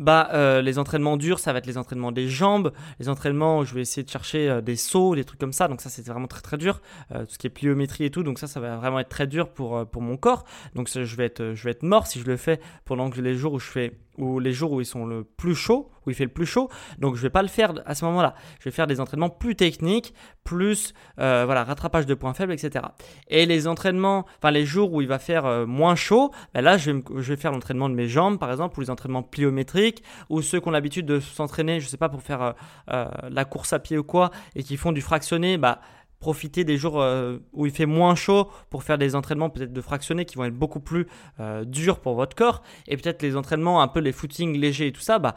bah, 0.00 0.30
euh, 0.32 0.62
les 0.62 0.78
entraînements 0.78 1.18
durs, 1.18 1.38
ça 1.38 1.52
va 1.52 1.58
être 1.58 1.66
les 1.66 1.76
entraînements 1.76 2.10
des 2.10 2.26
jambes, 2.26 2.72
les 2.98 3.10
entraînements 3.10 3.58
où 3.58 3.64
je 3.66 3.74
vais 3.74 3.82
essayer 3.82 4.02
de 4.02 4.08
chercher 4.08 4.48
euh, 4.48 4.60
des 4.62 4.76
sauts, 4.76 5.14
des 5.14 5.24
trucs 5.24 5.38
comme 5.38 5.52
ça. 5.52 5.68
Donc 5.68 5.82
ça, 5.82 5.90
c'est 5.90 6.04
vraiment 6.06 6.26
très 6.26 6.40
très 6.40 6.56
dur. 6.56 6.80
Euh, 7.12 7.26
tout 7.26 7.34
ce 7.34 7.38
qui 7.38 7.46
est 7.46 7.50
pliométrie 7.50 8.04
et 8.04 8.10
tout. 8.10 8.22
Donc 8.22 8.38
ça, 8.38 8.46
ça 8.46 8.60
va 8.60 8.76
vraiment 8.76 8.98
être 8.98 9.10
très 9.10 9.26
dur 9.26 9.50
pour, 9.50 9.86
pour 9.86 10.00
mon 10.00 10.16
corps. 10.16 10.44
Donc 10.74 10.88
je, 10.88 11.16
vais 11.16 11.26
être, 11.26 11.52
je 11.54 11.64
vais 11.64 11.70
être 11.70 11.82
mort 11.82 12.06
si 12.06 12.18
je 12.18 12.24
le 12.24 12.38
fais 12.38 12.60
pendant 12.86 13.10
les 13.10 13.36
jours 13.36 13.52
où 13.52 13.58
je 13.58 13.70
fais 13.70 13.98
ou 14.20 14.38
les 14.38 14.52
jours 14.52 14.72
où 14.72 14.80
ils 14.80 14.86
sont 14.86 15.06
le 15.06 15.24
plus 15.24 15.54
chaud, 15.54 15.90
où 16.06 16.10
il 16.10 16.14
fait 16.14 16.24
le 16.24 16.30
plus 16.30 16.46
chaud. 16.46 16.68
Donc 16.98 17.16
je 17.16 17.22
vais 17.22 17.30
pas 17.30 17.42
le 17.42 17.48
faire 17.48 17.74
à 17.86 17.94
ce 17.94 18.04
moment-là. 18.04 18.34
Je 18.58 18.64
vais 18.64 18.70
faire 18.70 18.86
des 18.86 19.00
entraînements 19.00 19.30
plus 19.30 19.56
techniques, 19.56 20.14
plus 20.44 20.94
euh, 21.18 21.44
voilà 21.44 21.64
rattrapage 21.64 22.06
de 22.06 22.14
points 22.14 22.34
faibles, 22.34 22.52
etc. 22.52 22.86
Et 23.28 23.46
les 23.46 23.66
entraînements, 23.66 24.26
enfin 24.38 24.50
les 24.50 24.64
jours 24.64 24.92
où 24.92 25.00
il 25.02 25.08
va 25.08 25.18
faire 25.18 25.46
euh, 25.46 25.66
moins 25.66 25.94
chaud, 25.94 26.30
ben 26.54 26.62
là 26.62 26.76
je 26.76 26.92
vais, 26.92 27.36
faire 27.36 27.52
l'entraînement 27.52 27.88
de 27.88 27.94
mes 27.94 28.08
jambes 28.08 28.38
par 28.38 28.50
exemple, 28.50 28.78
ou 28.78 28.82
les 28.82 28.90
entraînements 28.90 29.22
pliométriques, 29.22 30.02
ou 30.28 30.42
ceux 30.42 30.60
qui 30.60 30.68
ont 30.68 30.72
l'habitude 30.72 31.06
de 31.06 31.20
s'entraîner, 31.20 31.80
je 31.80 31.88
sais 31.88 31.96
pas 31.96 32.08
pour 32.08 32.22
faire 32.22 32.54
euh, 32.90 33.06
la 33.28 33.44
course 33.44 33.72
à 33.72 33.78
pied 33.78 33.98
ou 33.98 34.04
quoi, 34.04 34.30
et 34.54 34.62
qui 34.62 34.76
font 34.76 34.92
du 34.92 35.00
fractionné, 35.00 35.58
bah 35.58 35.80
profiter 36.20 36.64
des 36.64 36.76
jours 36.76 37.00
euh, 37.00 37.38
où 37.52 37.66
il 37.66 37.72
fait 37.72 37.86
moins 37.86 38.14
chaud 38.14 38.48
pour 38.68 38.82
faire 38.82 38.98
des 38.98 39.16
entraînements 39.16 39.50
peut-être 39.50 39.72
de 39.72 39.80
fractionnés 39.80 40.24
qui 40.24 40.36
vont 40.36 40.44
être 40.44 40.54
beaucoup 40.54 40.80
plus 40.80 41.06
euh, 41.40 41.64
durs 41.64 42.00
pour 42.00 42.14
votre 42.14 42.36
corps 42.36 42.62
et 42.86 42.96
peut-être 42.96 43.22
les 43.22 43.36
entraînements 43.36 43.82
un 43.82 43.88
peu 43.88 44.00
les 44.00 44.12
footings 44.12 44.56
légers 44.56 44.88
et 44.88 44.92
tout 44.92 45.00
ça 45.00 45.18
bah 45.18 45.34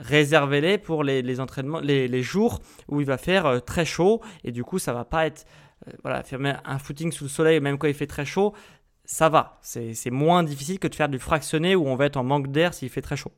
réservez-les 0.00 0.78
pour 0.78 1.04
les, 1.04 1.40
entraînements 1.40 1.80
les, 1.80 2.22
jours 2.22 2.60
où 2.88 3.00
il 3.00 3.06
va 3.06 3.16
faire 3.16 3.46
euh, 3.46 3.60
très 3.60 3.84
chaud 3.84 4.20
et 4.42 4.50
du 4.50 4.64
coup 4.64 4.78
ça 4.78 4.92
va 4.92 5.04
pas 5.04 5.26
être 5.26 5.46
voilà 6.02 6.22
faire 6.22 6.40
un 6.64 6.78
footing 6.78 7.12
sous 7.12 7.24
le 7.24 7.30
soleil 7.30 7.60
même 7.60 7.78
quand 7.78 7.86
il 7.86 7.94
fait 7.94 8.06
très 8.06 8.24
chaud 8.24 8.54
ça 9.04 9.28
va. 9.28 9.58
C'est 9.62 10.10
moins 10.10 10.42
difficile 10.42 10.78
que 10.78 10.88
de 10.88 10.94
faire 10.94 11.08
du 11.08 11.18
fractionné 11.18 11.76
où 11.76 11.86
on 11.86 11.96
va 11.96 12.06
être 12.06 12.16
en 12.16 12.24
manque 12.24 12.50
d'air 12.50 12.74
s'il 12.74 12.88
fait 12.88 13.02
très 13.02 13.16
chaud. 13.16 13.32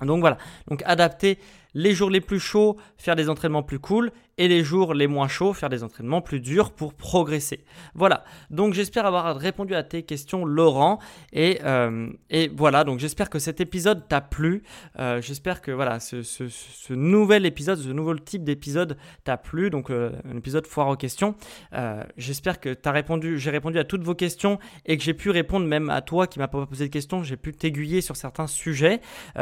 Donc 0.00 0.20
voilà. 0.20 0.38
Donc 0.68 0.82
adapter 0.84 1.38
les 1.76 1.92
jours 1.92 2.08
les 2.08 2.22
plus 2.22 2.40
chauds, 2.40 2.78
faire 2.96 3.16
des 3.16 3.28
entraînements 3.28 3.62
plus 3.62 3.78
cool, 3.78 4.10
et 4.38 4.48
les 4.48 4.62
jours 4.64 4.94
les 4.94 5.06
moins 5.06 5.28
chauds, 5.28 5.52
faire 5.52 5.68
des 5.68 5.82
entraînements 5.82 6.20
plus 6.20 6.40
durs 6.40 6.70
pour 6.70 6.94
progresser. 6.94 7.64
Voilà, 7.94 8.24
donc 8.50 8.74
j'espère 8.74 9.06
avoir 9.06 9.36
répondu 9.36 9.74
à 9.74 9.82
tes 9.82 10.02
questions, 10.02 10.44
Laurent, 10.44 10.98
et, 11.32 11.60
euh, 11.64 12.08
voilà, 12.54 12.84
donc 12.84 12.98
j'espère 12.98 13.30
que 13.30 13.38
cet 13.38 13.60
épisode 13.60 14.08
t'a 14.08 14.20
plu, 14.20 14.62
euh, 14.98 15.20
j'espère 15.20 15.60
que 15.60 15.70
voilà, 15.70 16.00
ce, 16.00 16.22
ce, 16.22 16.92
nouvel 16.92 17.46
épisode, 17.46 17.78
ce 17.78 17.88
nouveau 17.88 18.14
type 18.14 18.44
d'épisode 18.44 18.96
t'a 19.24 19.36
plu, 19.36 19.70
donc 19.70 19.90
euh, 19.90 20.12
un 20.30 20.36
épisode 20.36 20.66
foire 20.66 20.88
aux 20.88 20.96
questions. 20.96 21.34
j'espère 22.16 22.60
que 22.60 22.72
t'as 22.72 22.92
répondu, 22.92 23.38
j'ai 23.38 23.50
répondu 23.50 23.78
à 23.78 23.84
toutes 23.84 24.02
vos 24.02 24.14
questions 24.14 24.58
et 24.86 24.96
que 24.96 25.02
j'ai 25.02 25.14
pu 25.14 25.30
répondre 25.30 25.66
même 25.66 25.90
à 25.90 26.00
toi 26.00 26.26
qui 26.26 26.38
m'a 26.38 26.48
pas 26.48 26.64
posé 26.66 26.86
de 26.86 26.92
questions, 26.92 27.22
j'ai 27.22 27.36
pu 27.36 27.52
t'aiguiller 27.52 28.00
sur 28.00 28.16
certains 28.16 28.46
sujets. 28.46 29.00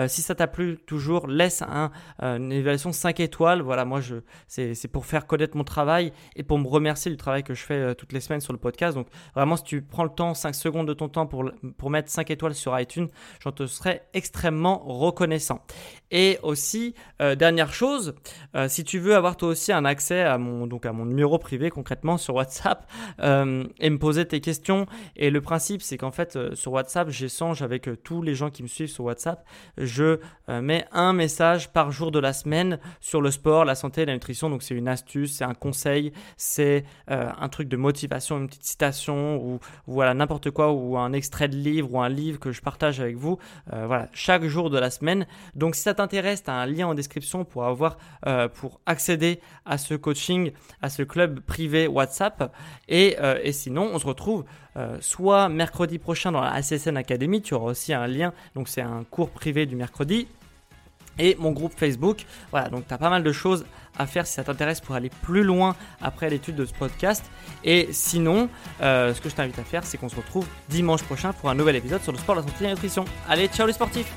si 0.09 0.23
ça 0.23 0.35
t'a 0.35 0.47
plu, 0.47 0.79
toujours 0.87 1.27
laisse 1.27 1.63
un 1.63 1.91
une 2.25 2.53
évaluation 2.53 2.93
5 2.93 3.21
étoiles. 3.21 3.61
Voilà, 3.61 3.85
moi, 3.85 4.01
je, 4.01 4.17
c'est, 4.49 4.75
c'est 4.75 4.89
pour 4.89 5.07
faire 5.07 5.27
connaître 5.27 5.57
mon 5.57 5.65
travail 5.65 6.13
et 6.37 6.43
pour 6.43 6.59
me 6.59 6.67
remercier 6.67 7.11
du 7.11 7.17
travail 7.17 7.45
que 7.45 7.55
je 7.55 7.63
fais 7.63 7.95
toutes 7.95 8.13
les 8.13 8.21
semaines 8.21 8.41
sur 8.41 8.53
le 8.53 8.59
podcast. 8.59 8.97
Donc, 8.97 9.09
vraiment, 9.35 9.57
si 9.57 9.65
tu 9.65 9.83
prends 9.83 10.05
le 10.05 10.11
temps, 10.11 10.35
5 10.35 10.55
secondes 10.55 10.89
de 10.89 10.95
ton 10.95 11.09
temps 11.09 11.27
pour, 11.27 11.51
pour 11.77 11.91
mettre 11.91 12.11
5 12.11 12.31
étoiles 12.31 12.55
sur 12.55 12.79
iTunes, 12.79 13.09
j'en 13.41 13.53
te 13.53 13.67
serais 13.67 14.09
extrêmement 14.15 14.79
reconnaissant. 14.79 15.61
Et 16.11 16.39
aussi, 16.43 16.95
dernière 17.19 17.73
chose, 17.73 18.15
si 18.69 18.85
tu 18.85 18.99
veux 18.99 19.15
avoir 19.17 19.37
toi 19.37 19.49
aussi 19.49 19.73
un 19.73 19.85
accès 19.85 20.23
à 20.23 20.39
mon, 20.39 20.67
donc 20.67 20.87
à 20.87 20.93
mon 20.93 21.05
numéro 21.05 21.39
privé 21.39 21.71
concrètement 21.71 22.19
sur 22.19 22.35
WhatsApp 22.37 22.89
et 23.19 23.91
me 23.91 23.99
poser 23.99 24.25
tes 24.25 24.41
questions. 24.41 24.87
Et 25.17 25.31
le 25.31 25.41
principe, 25.41 25.83
c'est 25.83 25.99
qu'en 25.99 26.13
fait, 26.13 26.55
sur 26.55 26.73
WhatsApp, 26.73 27.11
j'échange 27.11 27.63
avec 27.63 27.89
tous 28.03 28.23
les 28.23 28.35
gens 28.35 28.51
qui 28.51 28.63
me 28.63 28.69
suivent 28.69 28.89
sur 28.89 29.05
WhatsApp. 29.05 29.45
Je 29.77 30.21
mets 30.49 30.87
un 30.93 31.13
message 31.13 31.73
par 31.73 31.91
jour 31.91 32.13
de 32.15 32.21
la 32.21 32.33
semaine 32.33 32.79
sur 33.01 33.21
le 33.21 33.31
sport, 33.31 33.65
la 33.65 33.75
santé 33.75 34.05
la 34.05 34.13
nutrition. 34.13 34.51
Donc, 34.51 34.63
c'est 34.63 34.75
une 34.75 34.89
astuce, 34.89 35.35
c'est 35.35 35.45
un 35.45 35.55
conseil, 35.55 36.13
c'est 36.37 36.85
un 37.09 37.49
truc 37.49 37.69
de 37.69 37.77
motivation, 37.77 38.39
une 38.39 38.49
petite 38.49 38.65
citation 38.65 39.37
ou, 39.37 39.59
voilà, 39.87 40.15
n'importe 40.15 40.51
quoi, 40.51 40.73
ou 40.73 40.97
un 40.97 41.13
extrait 41.13 41.49
de 41.49 41.57
livre 41.57 41.93
ou 41.93 42.01
un 42.01 42.09
livre 42.09 42.39
que 42.39 42.53
je 42.53 42.61
partage 42.61 43.01
avec 43.01 43.17
vous. 43.17 43.39
voilà, 43.71 44.09
chaque 44.13 44.45
jour 44.45 44.71
de 44.71 44.79
la 44.79 44.91
semaine. 44.91 45.27
Donc, 45.55 45.75
si 45.75 45.83
ça 45.83 45.95
t'intéresse, 45.95 46.43
tu 46.45 46.51
as 46.51 46.55
un 46.55 46.67
lien 46.67 46.87
en 46.87 46.95
description 46.95 47.45
pour 47.45 47.65
avoir, 47.65 47.99
pour 48.55 48.81
accéder 48.87 49.41
à 49.67 49.79
ce 49.79 49.95
coaching, 49.95 50.53
à 50.83 50.89
ce 50.89 51.03
club 51.03 51.41
privé 51.41 51.87
WhatsApp. 51.87 52.55
Et, 52.89 53.17
euh, 53.21 53.39
et 53.43 53.53
sinon, 53.53 53.91
on 53.93 53.99
se 53.99 54.07
retrouve 54.07 54.45
euh, 54.77 54.99
soit 55.01 55.49
mercredi 55.49 55.99
prochain 55.99 56.33
dans 56.33 56.41
la 56.41 56.53
ACSN 56.53 56.97
Academy, 56.97 57.43
tu 57.43 57.55
auras 57.55 57.71
aussi 57.71 57.93
un 57.93 58.07
lien, 58.07 58.33
donc 58.55 58.69
c'est 58.69 58.83
un 58.83 59.05
cours 59.09 59.31
privé 59.31 59.67
du 59.67 59.77
mercredi, 59.77 60.27
et 61.19 61.37
mon 61.39 61.53
groupe 61.53 61.73
Facebook. 61.77 62.25
Voilà, 62.51 62.69
donc 62.69 62.87
tu 62.87 62.95
as 62.95 62.99
pas 62.99 63.11
mal 63.11 63.23
de 63.23 63.33
choses 63.33 63.65
à 63.99 64.07
faire 64.07 64.27
si 64.27 64.35
ça 64.35 64.45
t'intéresse 64.45 64.81
pour 64.81 64.95
aller 64.95 65.11
plus 65.23 65.45
loin 65.45 65.77
après 66.01 66.29
l'étude 66.31 66.57
de 66.57 66.65
ce 66.65 66.75
podcast. 66.75 67.25
Et 67.63 67.89
sinon, 67.93 68.49
euh, 68.83 69.15
ce 69.15 69.21
que 69.21 69.29
je 69.29 69.35
t'invite 69.35 69.59
à 69.59 69.65
faire, 69.65 69.85
c'est 69.85 69.99
qu'on 69.99 70.09
se 70.09 70.17
retrouve 70.17 70.47
dimanche 70.69 71.03
prochain 71.03 71.33
pour 71.33 71.51
un 71.51 71.55
nouvel 71.55 71.77
épisode 71.77 72.03
sur 72.03 72.13
le 72.13 72.19
sport, 72.19 72.35
la 72.35 72.43
santé 72.43 72.55
et 72.61 72.65
la 72.65 72.71
nutrition. 72.71 73.05
Allez, 73.29 73.49
ciao 73.49 73.67
les 73.67 73.73
sportifs 73.73 74.13